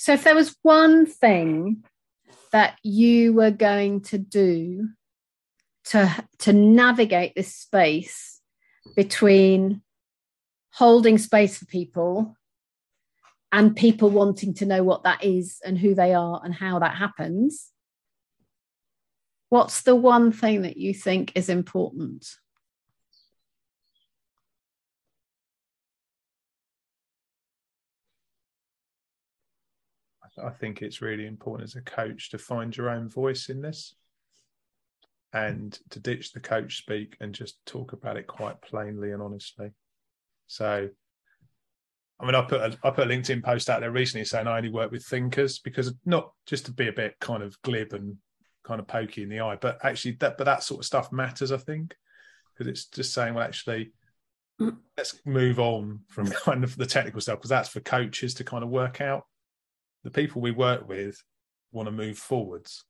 So, 0.03 0.11
if 0.11 0.25
there 0.25 0.35
was 0.35 0.53
one 0.63 1.05
thing 1.05 1.85
that 2.51 2.77
you 2.83 3.31
were 3.31 3.51
going 3.51 4.01
to 4.01 4.17
do 4.17 4.89
to 5.85 6.13
to 6.39 6.51
navigate 6.51 7.35
this 7.35 7.55
space 7.55 8.41
between 8.97 9.81
holding 10.73 11.17
space 11.17 11.57
for 11.57 11.65
people 11.67 12.35
and 13.53 13.77
people 13.77 14.09
wanting 14.09 14.53
to 14.55 14.65
know 14.65 14.83
what 14.83 15.03
that 15.03 15.23
is 15.23 15.61
and 15.63 15.77
who 15.77 15.95
they 15.95 16.13
are 16.13 16.41
and 16.43 16.53
how 16.53 16.79
that 16.79 16.97
happens, 16.97 17.69
what's 19.53 19.83
the 19.83 19.95
one 19.95 20.31
thing 20.31 20.63
that 20.63 20.77
you 20.77 20.95
think 20.95 21.31
is 21.35 21.47
important? 21.47 22.27
I 30.43 30.49
think 30.49 30.81
it's 30.81 31.03
really 31.03 31.27
important 31.27 31.69
as 31.69 31.75
a 31.75 31.83
coach 31.83 32.31
to 32.31 32.39
find 32.39 32.75
your 32.75 32.89
own 32.89 33.07
voice 33.07 33.49
in 33.49 33.61
this 33.61 33.93
and 35.33 35.77
to 35.91 35.99
ditch 35.99 36.31
the 36.31 36.39
coach 36.39 36.79
speak 36.79 37.15
and 37.21 37.31
just 37.31 37.63
talk 37.67 37.93
about 37.93 38.17
it 38.17 38.25
quite 38.25 38.59
plainly 38.59 39.11
and 39.11 39.21
honestly. 39.21 39.69
So, 40.47 40.89
I 42.19 42.25
mean, 42.25 42.33
I 42.33 42.41
put 42.41 42.59
a, 42.59 42.75
I 42.83 42.89
put 42.89 43.05
a 43.05 43.09
LinkedIn 43.15 43.43
post 43.43 43.69
out 43.69 43.81
there 43.81 43.91
recently 43.91 44.25
saying 44.25 44.47
I 44.47 44.57
only 44.57 44.71
work 44.71 44.89
with 44.89 45.05
thinkers 45.05 45.59
because 45.59 45.93
not 46.05 46.31
just 46.47 46.65
to 46.65 46.71
be 46.71 46.87
a 46.87 46.91
bit 46.91 47.19
kind 47.19 47.43
of 47.43 47.61
glib 47.61 47.93
and 47.93 48.17
kind 48.63 48.79
of 48.79 48.87
pokey 48.87 49.23
in 49.23 49.29
the 49.29 49.41
eye, 49.41 49.57
but 49.59 49.79
actually 49.83 50.11
that 50.19 50.37
but 50.37 50.45
that 50.45 50.63
sort 50.63 50.79
of 50.79 50.85
stuff 50.85 51.11
matters, 51.11 51.51
I 51.51 51.57
think, 51.57 51.95
because 52.53 52.67
it's 52.67 52.85
just 52.85 53.13
saying, 53.13 53.33
well, 53.33 53.45
actually, 53.45 53.91
let's 54.97 55.19
move 55.25 55.59
on 55.59 56.01
from 56.09 56.27
kind 56.45 56.63
of 56.63 56.75
the 56.77 56.85
technical 56.85 57.21
stuff 57.21 57.39
because 57.39 57.49
that's 57.49 57.69
for 57.69 57.79
coaches 57.79 58.33
to 58.35 58.43
kind 58.43 58.63
of 58.63 58.69
work 58.69 59.01
out 59.01 59.25
the 60.03 60.11
people 60.11 60.41
we 60.41 60.51
work 60.51 60.87
with 60.87 61.21
want 61.71 61.87
to 61.87 61.91
move 61.91 62.17
forwards 62.17 62.83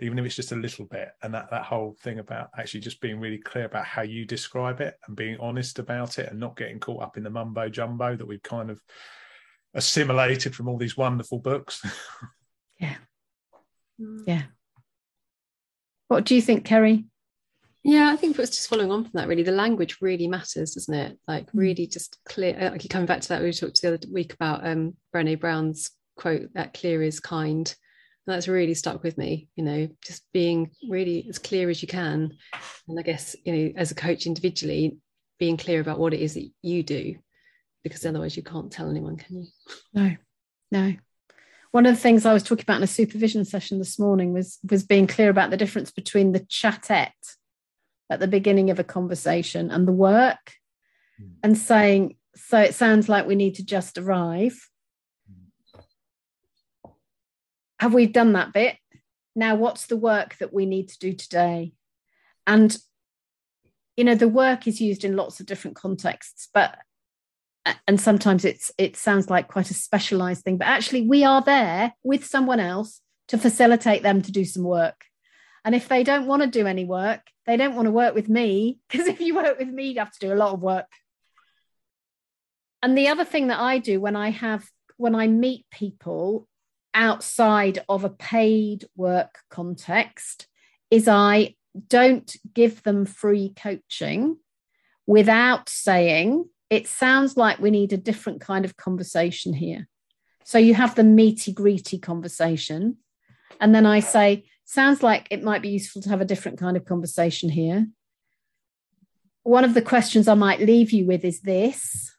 even 0.00 0.18
if 0.18 0.24
it's 0.24 0.36
just 0.36 0.52
a 0.52 0.56
little 0.56 0.84
bit 0.86 1.10
and 1.22 1.34
that 1.34 1.50
that 1.50 1.64
whole 1.64 1.96
thing 2.02 2.18
about 2.18 2.48
actually 2.56 2.80
just 2.80 3.00
being 3.00 3.20
really 3.20 3.38
clear 3.38 3.64
about 3.64 3.84
how 3.84 4.02
you 4.02 4.24
describe 4.24 4.80
it 4.80 4.94
and 5.06 5.16
being 5.16 5.36
honest 5.40 5.78
about 5.78 6.18
it 6.18 6.30
and 6.30 6.38
not 6.38 6.56
getting 6.56 6.78
caught 6.78 7.02
up 7.02 7.16
in 7.16 7.22
the 7.22 7.30
mumbo 7.30 7.68
jumbo 7.68 8.16
that 8.16 8.26
we've 8.26 8.42
kind 8.42 8.70
of 8.70 8.80
assimilated 9.74 10.54
from 10.54 10.68
all 10.68 10.78
these 10.78 10.96
wonderful 10.96 11.38
books. 11.38 11.82
yeah. 12.80 12.96
Mm. 14.00 14.22
Yeah. 14.26 14.42
What 16.08 16.24
do 16.24 16.34
you 16.34 16.42
think, 16.42 16.64
Kerry? 16.64 17.04
Yeah, 17.84 18.10
I 18.10 18.16
think 18.16 18.32
it 18.34 18.40
was 18.40 18.50
just 18.50 18.68
following 18.68 18.90
on 18.90 19.04
from 19.04 19.12
that, 19.14 19.28
really. 19.28 19.42
The 19.42 19.52
language 19.52 19.98
really 20.00 20.26
matters, 20.26 20.74
doesn't 20.74 20.94
it? 20.94 21.18
Like, 21.28 21.48
Hmm. 21.50 21.58
really 21.58 21.86
just 21.86 22.18
clear. 22.24 22.56
uh, 22.58 22.70
Like, 22.72 22.88
coming 22.88 23.06
back 23.06 23.20
to 23.20 23.28
that, 23.28 23.42
we 23.42 23.52
talked 23.52 23.80
the 23.80 23.94
other 23.94 24.08
week 24.10 24.32
about 24.34 24.66
um, 24.66 24.96
Brené 25.14 25.38
Brown's 25.38 25.90
quote 26.16 26.52
that 26.54 26.74
clear 26.74 27.02
is 27.02 27.20
kind. 27.20 27.74
And 28.26 28.34
that's 28.34 28.48
really 28.48 28.74
stuck 28.74 29.02
with 29.02 29.16
me, 29.16 29.48
you 29.56 29.64
know, 29.64 29.88
just 30.04 30.22
being 30.32 30.70
really 30.88 31.26
as 31.30 31.38
clear 31.38 31.70
as 31.70 31.80
you 31.80 31.88
can. 31.88 32.36
And 32.88 32.98
I 32.98 33.02
guess, 33.02 33.34
you 33.44 33.52
know, 33.54 33.72
as 33.76 33.90
a 33.90 33.94
coach 33.94 34.26
individually, 34.26 34.98
being 35.38 35.56
clear 35.56 35.80
about 35.80 35.98
what 35.98 36.12
it 36.12 36.20
is 36.20 36.34
that 36.34 36.50
you 36.60 36.82
do, 36.82 37.14
because 37.84 38.04
otherwise 38.04 38.36
you 38.36 38.42
can't 38.42 38.70
tell 38.72 38.90
anyone, 38.90 39.16
can 39.16 39.36
you? 39.42 39.46
No, 39.94 40.16
no. 40.72 40.94
One 41.78 41.86
of 41.86 41.94
the 41.94 42.00
things 42.00 42.26
I 42.26 42.32
was 42.32 42.42
talking 42.42 42.64
about 42.64 42.78
in 42.78 42.82
a 42.82 42.88
supervision 42.88 43.44
session 43.44 43.78
this 43.78 44.00
morning 44.00 44.32
was 44.32 44.58
was 44.68 44.82
being 44.82 45.06
clear 45.06 45.30
about 45.30 45.50
the 45.50 45.56
difference 45.56 45.92
between 45.92 46.32
the 46.32 46.44
chatette 46.48 47.36
at 48.10 48.18
the 48.18 48.26
beginning 48.26 48.70
of 48.70 48.80
a 48.80 48.82
conversation 48.84 49.70
and 49.70 49.86
the 49.86 49.92
work, 49.92 50.54
Mm. 51.20 51.36
and 51.44 51.56
saying, 51.56 52.16
"So 52.34 52.58
it 52.58 52.74
sounds 52.74 53.08
like 53.08 53.28
we 53.28 53.36
need 53.36 53.54
to 53.54 53.64
just 53.64 53.96
arrive." 53.96 54.68
Have 57.78 57.94
we 57.94 58.06
done 58.06 58.32
that 58.32 58.52
bit? 58.52 58.76
Now, 59.36 59.54
what's 59.54 59.86
the 59.86 59.96
work 59.96 60.36
that 60.38 60.52
we 60.52 60.66
need 60.66 60.88
to 60.88 60.98
do 60.98 61.12
today? 61.12 61.74
And 62.44 62.76
you 63.96 64.02
know, 64.02 64.16
the 64.16 64.26
work 64.26 64.66
is 64.66 64.80
used 64.80 65.04
in 65.04 65.14
lots 65.14 65.38
of 65.38 65.46
different 65.46 65.76
contexts, 65.76 66.48
but 66.52 66.76
and 67.86 68.00
sometimes 68.00 68.44
it's 68.44 68.70
it 68.78 68.96
sounds 68.96 69.30
like 69.30 69.48
quite 69.48 69.70
a 69.70 69.74
specialized 69.74 70.42
thing 70.44 70.56
but 70.56 70.66
actually 70.66 71.02
we 71.02 71.24
are 71.24 71.42
there 71.42 71.92
with 72.02 72.24
someone 72.24 72.60
else 72.60 73.00
to 73.28 73.38
facilitate 73.38 74.02
them 74.02 74.22
to 74.22 74.32
do 74.32 74.44
some 74.44 74.64
work. 74.64 75.04
And 75.64 75.74
if 75.74 75.88
they 75.88 76.02
don't 76.02 76.26
want 76.26 76.42
to 76.42 76.48
do 76.48 76.66
any 76.66 76.84
work 76.84 77.20
they 77.46 77.56
don't 77.56 77.74
want 77.74 77.86
to 77.86 77.92
work 77.92 78.14
with 78.14 78.28
me 78.28 78.78
because 78.88 79.06
if 79.06 79.20
you 79.20 79.34
work 79.34 79.58
with 79.58 79.68
me 79.68 79.90
you 79.90 79.98
have 79.98 80.12
to 80.12 80.26
do 80.26 80.32
a 80.32 80.36
lot 80.36 80.54
of 80.54 80.60
work. 80.60 80.90
And 82.82 82.96
the 82.96 83.08
other 83.08 83.24
thing 83.24 83.48
that 83.48 83.60
i 83.60 83.78
do 83.78 84.00
when 84.00 84.16
i 84.16 84.30
have 84.30 84.64
when 84.96 85.14
i 85.14 85.26
meet 85.26 85.66
people 85.70 86.46
outside 86.94 87.80
of 87.88 88.04
a 88.04 88.10
paid 88.10 88.84
work 88.96 89.38
context 89.50 90.46
is 90.90 91.08
i 91.08 91.54
don't 91.86 92.34
give 92.54 92.82
them 92.82 93.04
free 93.04 93.52
coaching 93.56 94.36
without 95.06 95.68
saying 95.68 96.44
it 96.70 96.86
sounds 96.86 97.36
like 97.36 97.58
we 97.58 97.70
need 97.70 97.92
a 97.92 97.96
different 97.96 98.40
kind 98.40 98.64
of 98.64 98.76
conversation 98.76 99.54
here. 99.54 99.88
So 100.44 100.58
you 100.58 100.74
have 100.74 100.94
the 100.94 101.04
meaty, 101.04 101.52
greety 101.52 102.00
conversation. 102.00 102.98
And 103.60 103.74
then 103.74 103.86
I 103.86 104.00
say, 104.00 104.44
sounds 104.64 105.02
like 105.02 105.26
it 105.30 105.42
might 105.42 105.62
be 105.62 105.70
useful 105.70 106.02
to 106.02 106.08
have 106.10 106.20
a 106.20 106.26
different 106.26 106.58
kind 106.58 106.76
of 106.76 106.84
conversation 106.84 107.48
here. 107.50 107.86
One 109.42 109.64
of 109.64 109.74
the 109.74 109.82
questions 109.82 110.28
I 110.28 110.34
might 110.34 110.60
leave 110.60 110.90
you 110.90 111.06
with 111.06 111.24
is 111.24 111.40
this. 111.40 112.14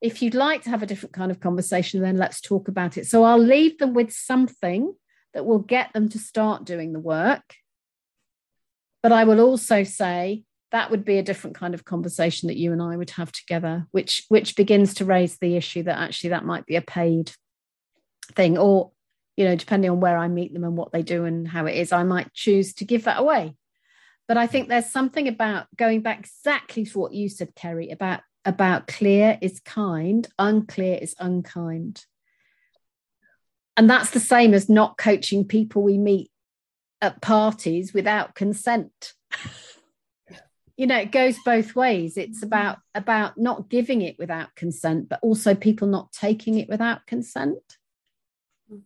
If 0.00 0.22
you'd 0.22 0.34
like 0.34 0.62
to 0.62 0.70
have 0.70 0.82
a 0.82 0.86
different 0.86 1.12
kind 1.12 1.30
of 1.30 1.40
conversation, 1.40 2.02
then 2.02 2.16
let's 2.16 2.40
talk 2.40 2.68
about 2.68 2.96
it. 2.96 3.06
So 3.06 3.24
I'll 3.24 3.38
leave 3.38 3.78
them 3.78 3.94
with 3.94 4.12
something 4.12 4.94
that 5.34 5.46
will 5.46 5.60
get 5.60 5.92
them 5.92 6.08
to 6.10 6.18
start 6.18 6.64
doing 6.64 6.92
the 6.92 7.00
work. 7.00 7.54
But 9.02 9.12
I 9.12 9.24
will 9.24 9.40
also 9.40 9.82
say, 9.82 10.44
that 10.72 10.90
would 10.90 11.04
be 11.04 11.18
a 11.18 11.22
different 11.22 11.54
kind 11.54 11.74
of 11.74 11.84
conversation 11.84 12.48
that 12.48 12.56
you 12.56 12.72
and 12.72 12.82
I 12.82 12.96
would 12.96 13.10
have 13.10 13.30
together, 13.30 13.86
which 13.92 14.24
which 14.28 14.56
begins 14.56 14.94
to 14.94 15.04
raise 15.04 15.38
the 15.38 15.56
issue 15.56 15.82
that 15.84 15.98
actually 15.98 16.30
that 16.30 16.44
might 16.44 16.66
be 16.66 16.76
a 16.76 16.82
paid 16.82 17.30
thing, 18.34 18.58
or 18.58 18.90
you 19.36 19.44
know, 19.44 19.54
depending 19.54 19.90
on 19.90 20.00
where 20.00 20.16
I 20.16 20.28
meet 20.28 20.52
them 20.52 20.64
and 20.64 20.76
what 20.76 20.92
they 20.92 21.02
do 21.02 21.24
and 21.24 21.46
how 21.46 21.66
it 21.66 21.76
is, 21.76 21.92
I 21.92 22.02
might 22.02 22.32
choose 22.32 22.74
to 22.74 22.84
give 22.84 23.04
that 23.04 23.20
away. 23.20 23.54
But 24.28 24.36
I 24.36 24.46
think 24.46 24.68
there's 24.68 24.90
something 24.90 25.28
about 25.28 25.66
going 25.76 26.00
back 26.00 26.20
exactly 26.20 26.86
to 26.86 26.98
what 26.98 27.12
you 27.12 27.28
said, 27.28 27.54
Kerry, 27.54 27.90
about 27.90 28.20
about 28.44 28.86
clear 28.88 29.38
is 29.40 29.60
kind, 29.60 30.26
unclear 30.38 30.98
is 31.00 31.14
unkind. 31.18 32.04
And 33.76 33.88
that's 33.88 34.10
the 34.10 34.20
same 34.20 34.52
as 34.54 34.68
not 34.68 34.98
coaching 34.98 35.44
people 35.44 35.82
we 35.82 35.98
meet 35.98 36.30
at 37.00 37.20
parties 37.20 37.92
without 37.92 38.34
consent 38.34 39.12
you 40.82 40.88
know 40.88 40.98
it 40.98 41.12
goes 41.12 41.38
both 41.44 41.76
ways. 41.76 42.16
It's 42.16 42.40
mm. 42.40 42.42
about 42.42 42.78
about 42.92 43.38
not 43.38 43.70
giving 43.70 44.02
it 44.02 44.16
without 44.18 44.52
consent 44.56 45.08
but 45.08 45.20
also 45.22 45.54
people 45.54 45.86
not 45.86 46.10
taking 46.10 46.58
it 46.58 46.68
without 46.68 47.06
consent. 47.06 47.78
Mm. 48.68 48.80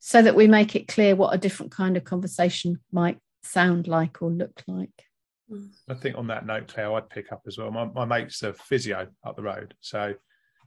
So 0.00 0.22
that 0.22 0.34
we 0.34 0.46
make 0.46 0.74
it 0.74 0.88
clear 0.88 1.14
what 1.14 1.34
a 1.34 1.38
different 1.38 1.70
kind 1.70 1.98
of 1.98 2.04
conversation 2.04 2.80
might 2.90 3.18
sound 3.42 3.88
like 3.88 4.22
or 4.22 4.30
look 4.30 4.62
like. 4.66 5.04
Mm. 5.50 5.68
I 5.90 5.92
think 5.92 6.16
on 6.16 6.28
that 6.28 6.46
note, 6.46 6.66
Claire, 6.66 6.94
I'd 6.94 7.10
pick 7.10 7.30
up 7.30 7.42
as 7.46 7.58
well. 7.58 7.70
My, 7.70 7.84
my 7.84 8.06
mate's 8.06 8.42
a 8.42 8.54
physio 8.54 9.08
up 9.26 9.36
the 9.36 9.42
road, 9.42 9.74
so 9.80 10.14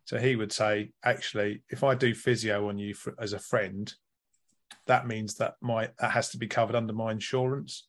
so 0.03 0.19
he 0.19 0.35
would 0.35 0.51
say, 0.51 0.91
actually, 1.03 1.63
if 1.69 1.83
I 1.83 1.95
do 1.95 2.13
physio 2.13 2.69
on 2.69 2.77
you 2.77 2.93
for, 2.93 3.15
as 3.19 3.33
a 3.33 3.39
friend, 3.39 3.91
that 4.85 5.07
means 5.07 5.37
that 5.37 5.55
my 5.59 5.89
that 5.97 6.11
has 6.11 6.29
to 6.29 6.37
be 6.37 6.45
covered 6.45 6.75
under 6.75 6.93
my 6.93 7.11
insurance. 7.11 7.87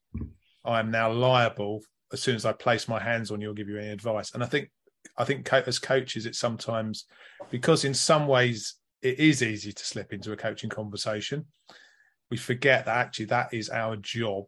I 0.66 0.80
am 0.80 0.90
now 0.90 1.12
liable 1.12 1.82
as 2.12 2.22
soon 2.22 2.36
as 2.36 2.44
I 2.44 2.52
place 2.52 2.88
my 2.88 3.02
hands 3.02 3.30
on 3.30 3.40
you 3.40 3.50
or 3.50 3.54
give 3.54 3.68
you 3.68 3.78
any 3.78 3.90
advice. 3.90 4.32
And 4.32 4.42
I 4.42 4.46
think 4.46 4.70
I 5.16 5.24
think 5.24 5.50
as 5.52 5.78
coaches, 5.78 6.26
it's 6.26 6.38
sometimes 6.38 7.06
because 7.50 7.84
in 7.84 7.94
some 7.94 8.26
ways 8.26 8.74
it 9.02 9.18
is 9.18 9.42
easy 9.42 9.72
to 9.72 9.84
slip 9.84 10.12
into 10.12 10.32
a 10.32 10.36
coaching 10.36 10.70
conversation. 10.70 11.46
We 12.30 12.36
forget 12.36 12.86
that 12.86 12.96
actually 12.96 13.26
that 13.26 13.54
is 13.54 13.70
our 13.70 13.96
job 13.96 14.46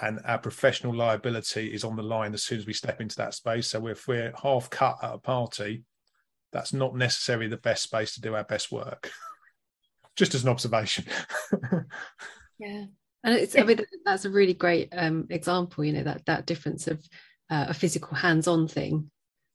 and 0.00 0.20
our 0.24 0.38
professional 0.38 0.94
liability 0.94 1.72
is 1.72 1.82
on 1.82 1.96
the 1.96 2.02
line 2.02 2.34
as 2.34 2.44
soon 2.44 2.58
as 2.58 2.66
we 2.66 2.72
step 2.72 3.00
into 3.00 3.16
that 3.16 3.34
space. 3.34 3.68
So 3.68 3.86
if 3.88 4.06
we're 4.06 4.32
half 4.42 4.70
cut 4.70 4.98
at 5.02 5.14
a 5.14 5.18
party, 5.18 5.84
that's 6.52 6.72
not 6.72 6.94
necessarily 6.94 7.48
the 7.48 7.56
best 7.56 7.82
space 7.82 8.14
to 8.14 8.20
do 8.20 8.34
our 8.34 8.44
best 8.44 8.70
work. 8.70 9.10
Just 10.16 10.34
as 10.34 10.42
an 10.42 10.50
observation. 10.50 11.04
yeah 12.58 12.84
and 13.24 13.34
it's 13.34 13.58
I 13.58 13.62
mean, 13.62 13.80
that's 14.04 14.24
a 14.24 14.30
really 14.30 14.54
great 14.54 14.88
um, 14.92 15.26
example 15.30 15.84
you 15.84 15.92
know 15.92 16.04
that 16.04 16.24
that 16.26 16.46
difference 16.46 16.86
of 16.86 16.98
uh, 17.50 17.66
a 17.68 17.74
physical 17.74 18.16
hands-on 18.16 18.68
thing 18.68 19.10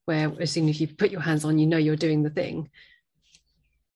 where 0.06 0.32
as 0.39 0.52
soon 0.52 0.67
as 0.69 0.82
you 0.82 0.88
put 0.88 1.12
your 1.12 1.21
hands 1.21 1.45
on 1.45 1.60
you 1.60 1.67
know 1.67 1.78
you're 1.78 1.95
doing 1.95 2.23
the 2.23 2.30
thing. 2.30 2.69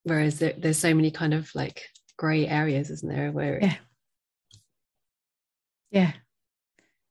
Whereas 0.04 0.40
there, 0.40 0.54
there's 0.58 0.78
so 0.78 0.94
many 0.94 1.12
kind 1.12 1.34
of 1.34 1.54
like 1.54 1.84
gray 2.18 2.48
areas 2.48 2.90
isn't 2.90 3.10
there 3.10 3.32
where 3.32 3.60
yeah. 3.62 3.76
Yeah. 5.92 6.12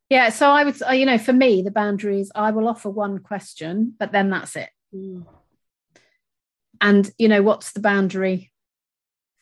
Yeah 0.08 0.28
so 0.30 0.50
i 0.50 0.64
would 0.64 0.80
you 0.92 1.06
know 1.06 1.18
for 1.18 1.32
me 1.32 1.62
the 1.62 1.70
boundary 1.70 2.20
is 2.20 2.32
i 2.34 2.50
will 2.50 2.68
offer 2.68 2.90
one 2.90 3.18
question 3.18 3.94
but 3.98 4.12
then 4.12 4.30
that's 4.30 4.56
it. 4.56 4.68
Mm. 4.94 5.26
and 6.80 7.10
you 7.18 7.28
know 7.28 7.42
what's 7.42 7.72
the 7.72 7.80
boundary 7.80 8.50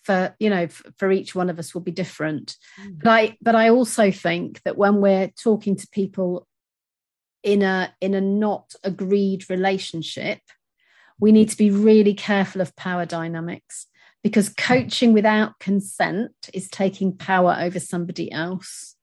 for 0.05 0.35
you 0.39 0.51
know 0.51 0.69
for, 0.99 1.11
each 1.11 1.35
one 1.35 1.51
of 1.51 1.59
us 1.59 1.75
will 1.75 1.81
be 1.81 1.91
different 1.91 2.57
Mm. 2.81 2.99
but 3.03 3.11
i 3.11 3.37
but 3.41 3.55
i 3.55 3.71
also 3.71 4.11
think 4.11 4.63
that 4.65 4.77
when 4.77 5.01
we're 5.01 5.29
talking 5.29 5.77
to 5.77 5.89
people 5.89 6.47
in 7.43 7.63
a 7.63 7.93
in 8.01 8.15
a 8.15 8.21
not 8.21 8.75
agreed 8.85 9.49
relationship 9.51 10.41
we 11.19 11.33
need 11.33 11.49
to 11.51 11.57
be 11.57 11.71
really 11.71 12.15
careful 12.15 12.61
of 12.61 12.77
power 12.77 13.07
dynamics 13.07 13.87
because 14.23 14.49
coaching 14.49 15.13
without 15.13 15.59
consent 15.59 16.33
is 16.53 16.69
taking 16.69 17.17
power 17.17 17.57
over 17.61 17.79
somebody 17.81 18.31
else 18.33 18.97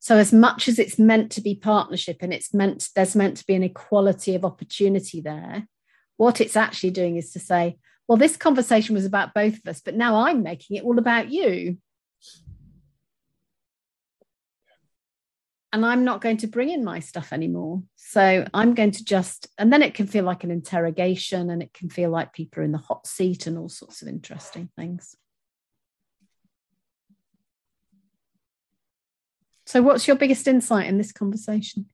so 0.00 0.18
as 0.18 0.32
much 0.32 0.68
as 0.68 0.78
it's 0.78 0.98
meant 0.98 1.32
to 1.32 1.40
be 1.40 1.54
partnership 1.54 2.18
and 2.20 2.32
it's 2.32 2.52
meant 2.52 2.88
there's 2.94 3.16
meant 3.16 3.36
to 3.38 3.46
be 3.46 3.54
an 3.54 3.62
equality 3.62 4.34
of 4.34 4.44
opportunity 4.44 5.20
there 5.20 5.66
what 6.16 6.40
it's 6.40 6.56
actually 6.56 6.90
doing 6.90 7.16
is 7.16 7.32
to 7.32 7.40
say 7.40 7.76
well 8.08 8.18
this 8.18 8.36
conversation 8.36 8.94
was 8.94 9.04
about 9.04 9.34
both 9.34 9.54
of 9.54 9.66
us 9.66 9.80
but 9.80 9.94
now 9.94 10.16
i'm 10.16 10.42
making 10.42 10.76
it 10.76 10.84
all 10.84 10.98
about 10.98 11.30
you. 11.30 11.78
And 15.72 15.84
i'm 15.84 16.04
not 16.04 16.20
going 16.20 16.36
to 16.38 16.46
bring 16.46 16.70
in 16.70 16.84
my 16.84 17.00
stuff 17.00 17.32
anymore. 17.32 17.82
So 17.96 18.46
i'm 18.54 18.74
going 18.74 18.92
to 18.92 19.04
just 19.04 19.48
and 19.58 19.72
then 19.72 19.82
it 19.82 19.94
can 19.94 20.06
feel 20.06 20.24
like 20.24 20.44
an 20.44 20.52
interrogation 20.52 21.50
and 21.50 21.62
it 21.62 21.72
can 21.74 21.90
feel 21.90 22.10
like 22.10 22.32
people 22.32 22.60
are 22.60 22.64
in 22.64 22.72
the 22.72 22.78
hot 22.78 23.06
seat 23.06 23.46
and 23.46 23.58
all 23.58 23.68
sorts 23.68 24.00
of 24.00 24.08
interesting 24.08 24.70
things. 24.76 25.16
So 29.66 29.82
what's 29.82 30.06
your 30.06 30.16
biggest 30.16 30.46
insight 30.46 30.86
in 30.86 30.98
this 30.98 31.10
conversation 31.10 31.86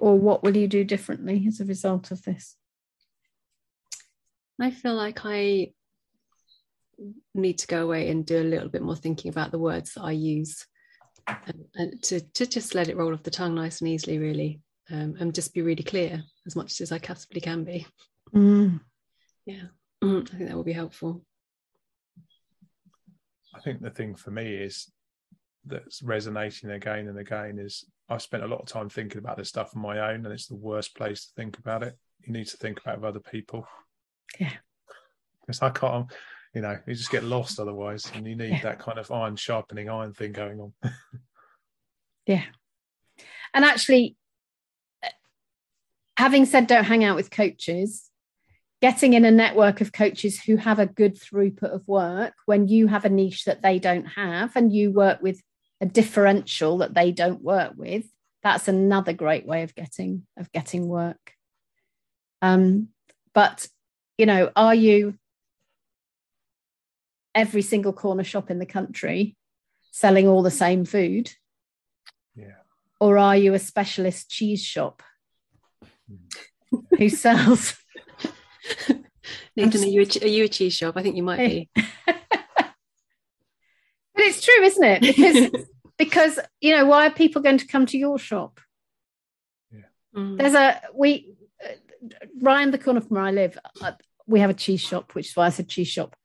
or 0.00 0.18
what 0.18 0.42
will 0.42 0.56
you 0.56 0.68
do 0.68 0.84
differently 0.84 1.44
as 1.46 1.60
a 1.60 1.64
result 1.64 2.10
of 2.10 2.22
this 2.22 2.56
i 4.60 4.70
feel 4.70 4.94
like 4.94 5.20
i 5.24 5.70
need 7.34 7.58
to 7.58 7.66
go 7.66 7.82
away 7.82 8.10
and 8.10 8.26
do 8.26 8.40
a 8.40 8.44
little 8.44 8.68
bit 8.68 8.82
more 8.82 8.96
thinking 8.96 9.30
about 9.30 9.50
the 9.50 9.58
words 9.58 9.94
that 9.94 10.02
i 10.02 10.12
use 10.12 10.66
and, 11.26 11.64
and 11.74 12.02
to, 12.02 12.20
to 12.20 12.46
just 12.46 12.74
let 12.74 12.88
it 12.88 12.96
roll 12.96 13.14
off 13.14 13.22
the 13.22 13.30
tongue 13.30 13.54
nice 13.54 13.80
and 13.80 13.88
easily 13.88 14.18
really 14.18 14.60
um, 14.90 15.16
and 15.20 15.34
just 15.34 15.54
be 15.54 15.62
really 15.62 15.82
clear 15.82 16.22
as 16.46 16.56
much 16.56 16.80
as 16.80 16.92
I 16.92 16.98
possibly 16.98 17.40
can 17.40 17.64
be. 17.64 17.86
Mm. 18.34 18.80
Yeah, 19.46 19.64
I 20.02 20.06
think 20.06 20.48
that 20.48 20.56
will 20.56 20.64
be 20.64 20.72
helpful. 20.72 21.24
I 23.54 23.60
think 23.60 23.80
the 23.80 23.90
thing 23.90 24.14
for 24.14 24.30
me 24.30 24.54
is 24.54 24.90
that's 25.64 26.02
resonating 26.02 26.70
again 26.70 27.08
and 27.08 27.18
again 27.18 27.58
is 27.58 27.84
I've 28.10 28.22
spent 28.22 28.42
a 28.42 28.48
lot 28.48 28.60
of 28.60 28.66
time 28.66 28.88
thinking 28.88 29.18
about 29.18 29.36
this 29.36 29.48
stuff 29.48 29.74
on 29.76 29.82
my 29.82 30.10
own, 30.10 30.24
and 30.26 30.34
it's 30.34 30.48
the 30.48 30.56
worst 30.56 30.96
place 30.96 31.26
to 31.26 31.32
think 31.36 31.58
about 31.58 31.82
it. 31.84 31.96
You 32.26 32.32
need 32.32 32.48
to 32.48 32.56
think 32.56 32.80
about 32.80 32.94
it 32.94 33.00
with 33.00 33.08
other 33.08 33.20
people. 33.20 33.66
Yeah. 34.38 34.52
Because 35.40 35.62
I 35.62 35.70
can't, 35.70 36.10
you 36.54 36.60
know, 36.62 36.76
you 36.86 36.94
just 36.94 37.10
get 37.10 37.24
lost 37.24 37.60
otherwise, 37.60 38.10
and 38.14 38.26
you 38.26 38.34
need 38.34 38.50
Yeah. 38.50 38.62
that 38.62 38.80
kind 38.80 38.98
of 38.98 39.10
iron 39.10 39.36
sharpening 39.36 39.88
iron 39.88 40.12
thing 40.12 40.32
going 40.32 40.60
on. 40.60 40.72
Yeah. 42.26 42.44
And 43.54 43.64
actually, 43.64 44.16
uh, 45.02 45.08
having 46.16 46.44
said 46.44 46.68
don't 46.68 46.84
hang 46.84 47.02
out 47.02 47.16
with 47.16 47.30
coaches, 47.30 48.08
getting 48.80 49.14
in 49.14 49.24
a 49.24 49.30
network 49.30 49.80
of 49.80 49.92
coaches 49.92 50.40
who 50.40 50.56
have 50.56 50.78
a 50.78 50.86
good 50.86 51.16
throughput 51.16 51.74
of 51.74 51.88
work 51.88 52.34
when 52.46 52.68
you 52.68 52.86
have 52.86 53.04
a 53.04 53.08
niche 53.08 53.46
that 53.46 53.62
they 53.62 53.78
don't 53.80 54.04
have 54.04 54.54
and 54.54 54.72
you 54.72 54.92
work 54.92 55.20
with 55.22 55.42
a 55.80 55.86
differential 55.86 56.78
that 56.78 56.94
they 56.94 57.12
don't 57.12 57.42
work 57.42 57.72
with, 57.76 58.04
that's 58.42 58.68
another 58.68 59.12
great 59.12 59.46
way 59.46 59.62
of 59.62 59.74
getting 59.74 60.26
of 60.36 60.50
getting 60.52 60.88
work. 60.88 61.34
Um, 62.42 62.88
but 63.34 63.66
you 64.18 64.26
know, 64.26 64.50
are 64.56 64.74
you 64.74 65.14
every 67.34 67.62
single 67.62 67.92
corner 67.92 68.24
shop 68.24 68.50
in 68.50 68.58
the 68.58 68.66
country 68.66 69.36
selling 69.90 70.26
all 70.28 70.42
the 70.42 70.50
same 70.50 70.84
food? 70.84 71.30
yeah. 72.34 72.54
or 73.00 73.18
are 73.18 73.36
you 73.36 73.54
a 73.54 73.58
specialist 73.58 74.30
cheese 74.30 74.64
shop 74.64 75.02
who 76.98 77.08
sells 77.08 77.76
Nathan, 79.56 79.82
are 79.82 79.86
you 79.86 80.02
a, 80.02 80.24
are 80.24 80.28
you 80.28 80.44
a 80.44 80.48
cheese 80.48 80.74
shop? 80.74 80.96
I 80.96 81.02
think 81.02 81.16
you 81.16 81.22
might 81.22 81.38
be. 81.38 81.70
but 84.58 84.66
it's 84.66 84.76
true 84.76 84.84
isn't 84.86 85.04
it? 85.04 85.16
Because 85.16 85.66
because 85.98 86.38
you 86.60 86.76
know 86.76 86.86
why 86.86 87.06
are 87.06 87.10
people 87.10 87.42
going 87.42 87.58
to 87.58 87.66
come 87.66 87.86
to 87.86 87.98
your 87.98 88.18
shop? 88.18 88.60
Mm. 90.14 90.38
there's 90.38 90.54
a 90.54 90.80
we 90.92 91.34
uh, 91.64 92.56
in 92.56 92.72
the 92.72 92.78
corner 92.78 93.00
from 93.00 93.14
where 93.14 93.24
i 93.26 93.30
live 93.30 93.56
uh, 93.80 93.92
we 94.26 94.40
have 94.40 94.50
a 94.50 94.54
cheese 94.54 94.80
shop 94.80 95.14
which 95.14 95.28
is 95.28 95.36
why 95.36 95.46
i 95.46 95.50
said 95.50 95.68
cheese 95.68 95.88
shop. 95.88 96.16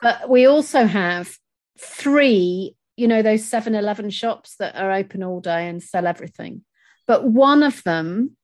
But 0.00 0.30
we 0.30 0.46
also 0.46 0.86
have 0.86 1.36
three 1.78 2.76
you 2.96 3.08
know 3.08 3.20
those 3.20 3.42
7-eleven 3.42 4.08
shops 4.08 4.56
that 4.58 4.74
are 4.74 4.90
open 4.90 5.22
all 5.22 5.40
day 5.40 5.68
and 5.68 5.82
sell 5.82 6.06
everything. 6.06 6.64
But 7.06 7.24
one 7.24 7.62
of 7.62 7.82
them 7.84 8.36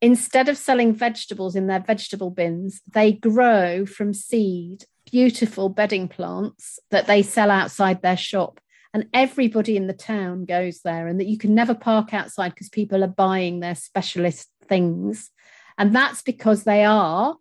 instead 0.00 0.48
of 0.48 0.56
selling 0.56 0.94
vegetables 0.94 1.56
in 1.56 1.66
their 1.66 1.80
vegetable 1.80 2.30
bins 2.30 2.82
they 2.86 3.12
grow 3.12 3.86
from 3.86 4.12
seed 4.12 4.84
beautiful 5.10 5.68
bedding 5.68 6.06
plants 6.06 6.78
that 6.90 7.06
they 7.06 7.22
sell 7.22 7.50
outside 7.50 8.02
their 8.02 8.16
shop 8.16 8.60
and 8.96 9.10
everybody 9.12 9.76
in 9.76 9.88
the 9.88 9.92
town 9.92 10.46
goes 10.46 10.80
there 10.80 11.06
and 11.06 11.20
that 11.20 11.26
you 11.26 11.36
can 11.36 11.54
never 11.54 11.74
park 11.74 12.14
outside 12.14 12.54
because 12.54 12.70
people 12.70 13.04
are 13.04 13.08
buying 13.08 13.60
their 13.60 13.74
specialist 13.74 14.48
things. 14.64 15.30
And 15.76 15.94
that's 15.94 16.22
because 16.22 16.64
they 16.64 16.82
are 16.82 17.36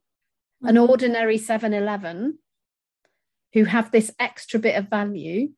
an 0.64 0.78
ordinary 0.78 1.38
7-eleven 1.38 2.40
who 3.54 3.64
have 3.64 3.90
this 3.90 4.12
extra 4.20 4.60
bit 4.60 4.76
of 4.76 4.90
value 4.90 5.52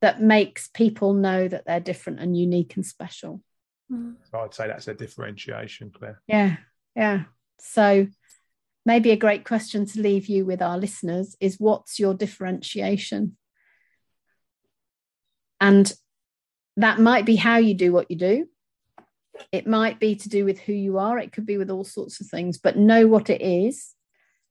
that 0.00 0.22
makes 0.22 0.68
people 0.68 1.12
know 1.12 1.48
that 1.48 1.66
they're 1.66 1.80
different 1.80 2.20
and 2.20 2.38
unique 2.38 2.76
and 2.76 2.86
special. 2.86 3.42
Mm. 3.90 4.14
So 4.30 4.38
I'd 4.38 4.54
say 4.54 4.68
that's 4.68 4.86
a 4.86 4.94
differentiation, 4.94 5.90
Claire. 5.90 6.22
yeah 6.28 6.58
yeah. 6.94 7.24
So 7.58 8.06
maybe 8.84 9.10
a 9.10 9.16
great 9.16 9.44
question 9.44 9.86
to 9.86 10.00
leave 10.00 10.28
you 10.28 10.46
with 10.46 10.62
our 10.62 10.78
listeners 10.78 11.34
is 11.40 11.58
what's 11.58 11.98
your 11.98 12.14
differentiation 12.14 13.36
and 15.60 15.92
that 16.76 17.00
might 17.00 17.24
be 17.24 17.36
how 17.36 17.56
you 17.56 17.74
do 17.74 17.92
what 17.92 18.10
you 18.10 18.16
do. 18.16 18.48
It 19.52 19.66
might 19.66 20.00
be 20.00 20.16
to 20.16 20.28
do 20.28 20.44
with 20.44 20.58
who 20.60 20.72
you 20.72 20.98
are. 20.98 21.18
It 21.18 21.32
could 21.32 21.46
be 21.46 21.58
with 21.58 21.70
all 21.70 21.84
sorts 21.84 22.20
of 22.20 22.26
things 22.26 22.58
but 22.58 22.76
know 22.76 23.06
what 23.06 23.30
it 23.30 23.42
is 23.42 23.94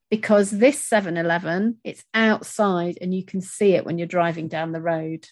because 0.10 0.52
this 0.52 0.88
7-eleven 0.88 1.78
it's 1.84 2.04
outside 2.13 2.98
and 3.02 3.13
you 3.13 3.24
can 3.24 3.41
see 3.41 3.74
it 3.74 3.86
when 3.86 3.98
you're 3.98 4.08
driving 4.08 4.48
down 4.48 4.72
the 4.72 4.82
road. 4.82 5.28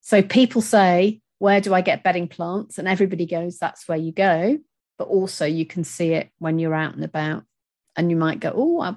So 0.00 0.22
people 0.22 0.62
say 0.62 1.20
where 1.38 1.60
do 1.60 1.72
i 1.72 1.80
get 1.80 2.02
bedding 2.02 2.26
plants? 2.26 2.78
And 2.78 2.88
everybody 2.88 3.26
goes 3.26 3.58
that's 3.58 3.88
where 3.88 3.98
you 3.98 4.12
go. 4.12 4.58
But 4.98 5.08
also 5.08 5.46
you 5.46 5.66
can 5.66 5.84
see 5.84 6.12
it 6.14 6.30
when 6.38 6.58
you're 6.58 6.74
out 6.74 6.94
and 6.94 7.04
about. 7.04 7.44
And 7.96 8.10
you 8.10 8.16
might 8.16 8.40
go 8.40 8.52
oh 8.54 8.80
i 8.80 8.96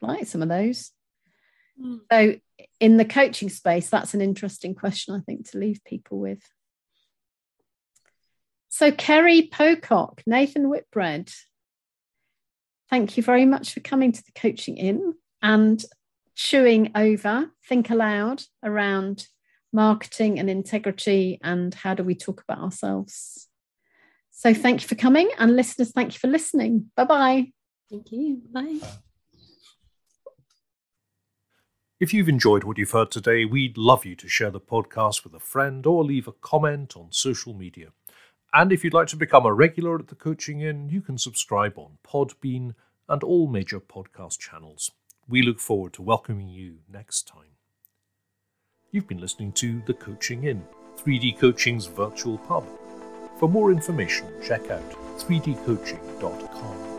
like 0.00 0.26
some 0.26 0.42
of 0.42 0.48
those. 0.48 0.92
Mm. 1.80 2.00
so 2.10 2.34
in 2.78 2.96
the 2.96 3.04
coaching 3.04 3.48
space 3.48 3.88
that's 3.88 4.14
an 4.14 4.20
interesting 4.20 4.74
question 4.74 5.14
i 5.14 5.20
think 5.20 5.48
to 5.48 5.58
leave 5.58 5.80
people 5.84 6.18
with 6.18 6.42
so 8.68 8.90
kerry 8.92 9.48
pocock 9.50 10.22
nathan 10.26 10.68
whitbread 10.68 11.30
thank 12.88 13.16
you 13.16 13.22
very 13.22 13.46
much 13.46 13.72
for 13.72 13.80
coming 13.80 14.10
to 14.10 14.22
the 14.24 14.32
Coaching 14.32 14.76
Inn 14.76 15.14
and 15.42 15.84
chewing 16.34 16.90
over 16.94 17.50
think 17.68 17.90
aloud 17.90 18.42
around 18.64 19.26
marketing 19.72 20.38
and 20.38 20.50
integrity 20.50 21.38
and 21.42 21.74
how 21.74 21.94
do 21.94 22.02
we 22.02 22.14
talk 22.14 22.42
about 22.48 22.62
ourselves 22.62 23.48
so 24.30 24.52
thank 24.54 24.82
you 24.82 24.88
for 24.88 24.94
coming 24.94 25.30
and 25.38 25.54
listeners 25.54 25.92
thank 25.92 26.14
you 26.14 26.18
for 26.18 26.28
listening 26.28 26.90
bye 26.96 27.04
bye 27.04 27.52
Thank 27.90 28.12
you. 28.12 28.40
Bye. 28.52 28.78
If 32.00 32.14
you've 32.14 32.30
enjoyed 32.30 32.64
what 32.64 32.78
you've 32.78 32.92
heard 32.92 33.10
today, 33.10 33.44
we'd 33.44 33.76
love 33.76 34.06
you 34.06 34.16
to 34.16 34.26
share 34.26 34.50
the 34.50 34.58
podcast 34.58 35.22
with 35.22 35.34
a 35.34 35.38
friend 35.38 35.84
or 35.84 36.02
leave 36.02 36.26
a 36.26 36.32
comment 36.32 36.96
on 36.96 37.08
social 37.12 37.52
media. 37.52 37.88
And 38.54 38.72
if 38.72 38.82
you'd 38.82 38.94
like 38.94 39.08
to 39.08 39.16
become 39.16 39.44
a 39.44 39.52
regular 39.52 39.98
at 39.98 40.08
the 40.08 40.14
Coaching 40.14 40.62
Inn, 40.62 40.88
you 40.88 41.02
can 41.02 41.18
subscribe 41.18 41.76
on 41.76 41.98
Podbean 42.02 42.74
and 43.06 43.22
all 43.22 43.48
major 43.48 43.80
podcast 43.80 44.38
channels. 44.38 44.92
We 45.28 45.42
look 45.42 45.60
forward 45.60 45.92
to 45.92 46.02
welcoming 46.02 46.48
you 46.48 46.78
next 46.90 47.28
time. 47.28 47.58
You've 48.90 49.06
been 49.06 49.20
listening 49.20 49.52
to 49.52 49.82
The 49.86 49.92
Coaching 49.92 50.44
Inn, 50.44 50.64
3D 50.96 51.38
Coaching's 51.38 51.84
virtual 51.84 52.38
pub. 52.38 52.64
For 53.38 53.46
more 53.46 53.70
information, 53.70 54.26
check 54.42 54.70
out 54.70 54.90
3dcoaching.com. 55.18 56.89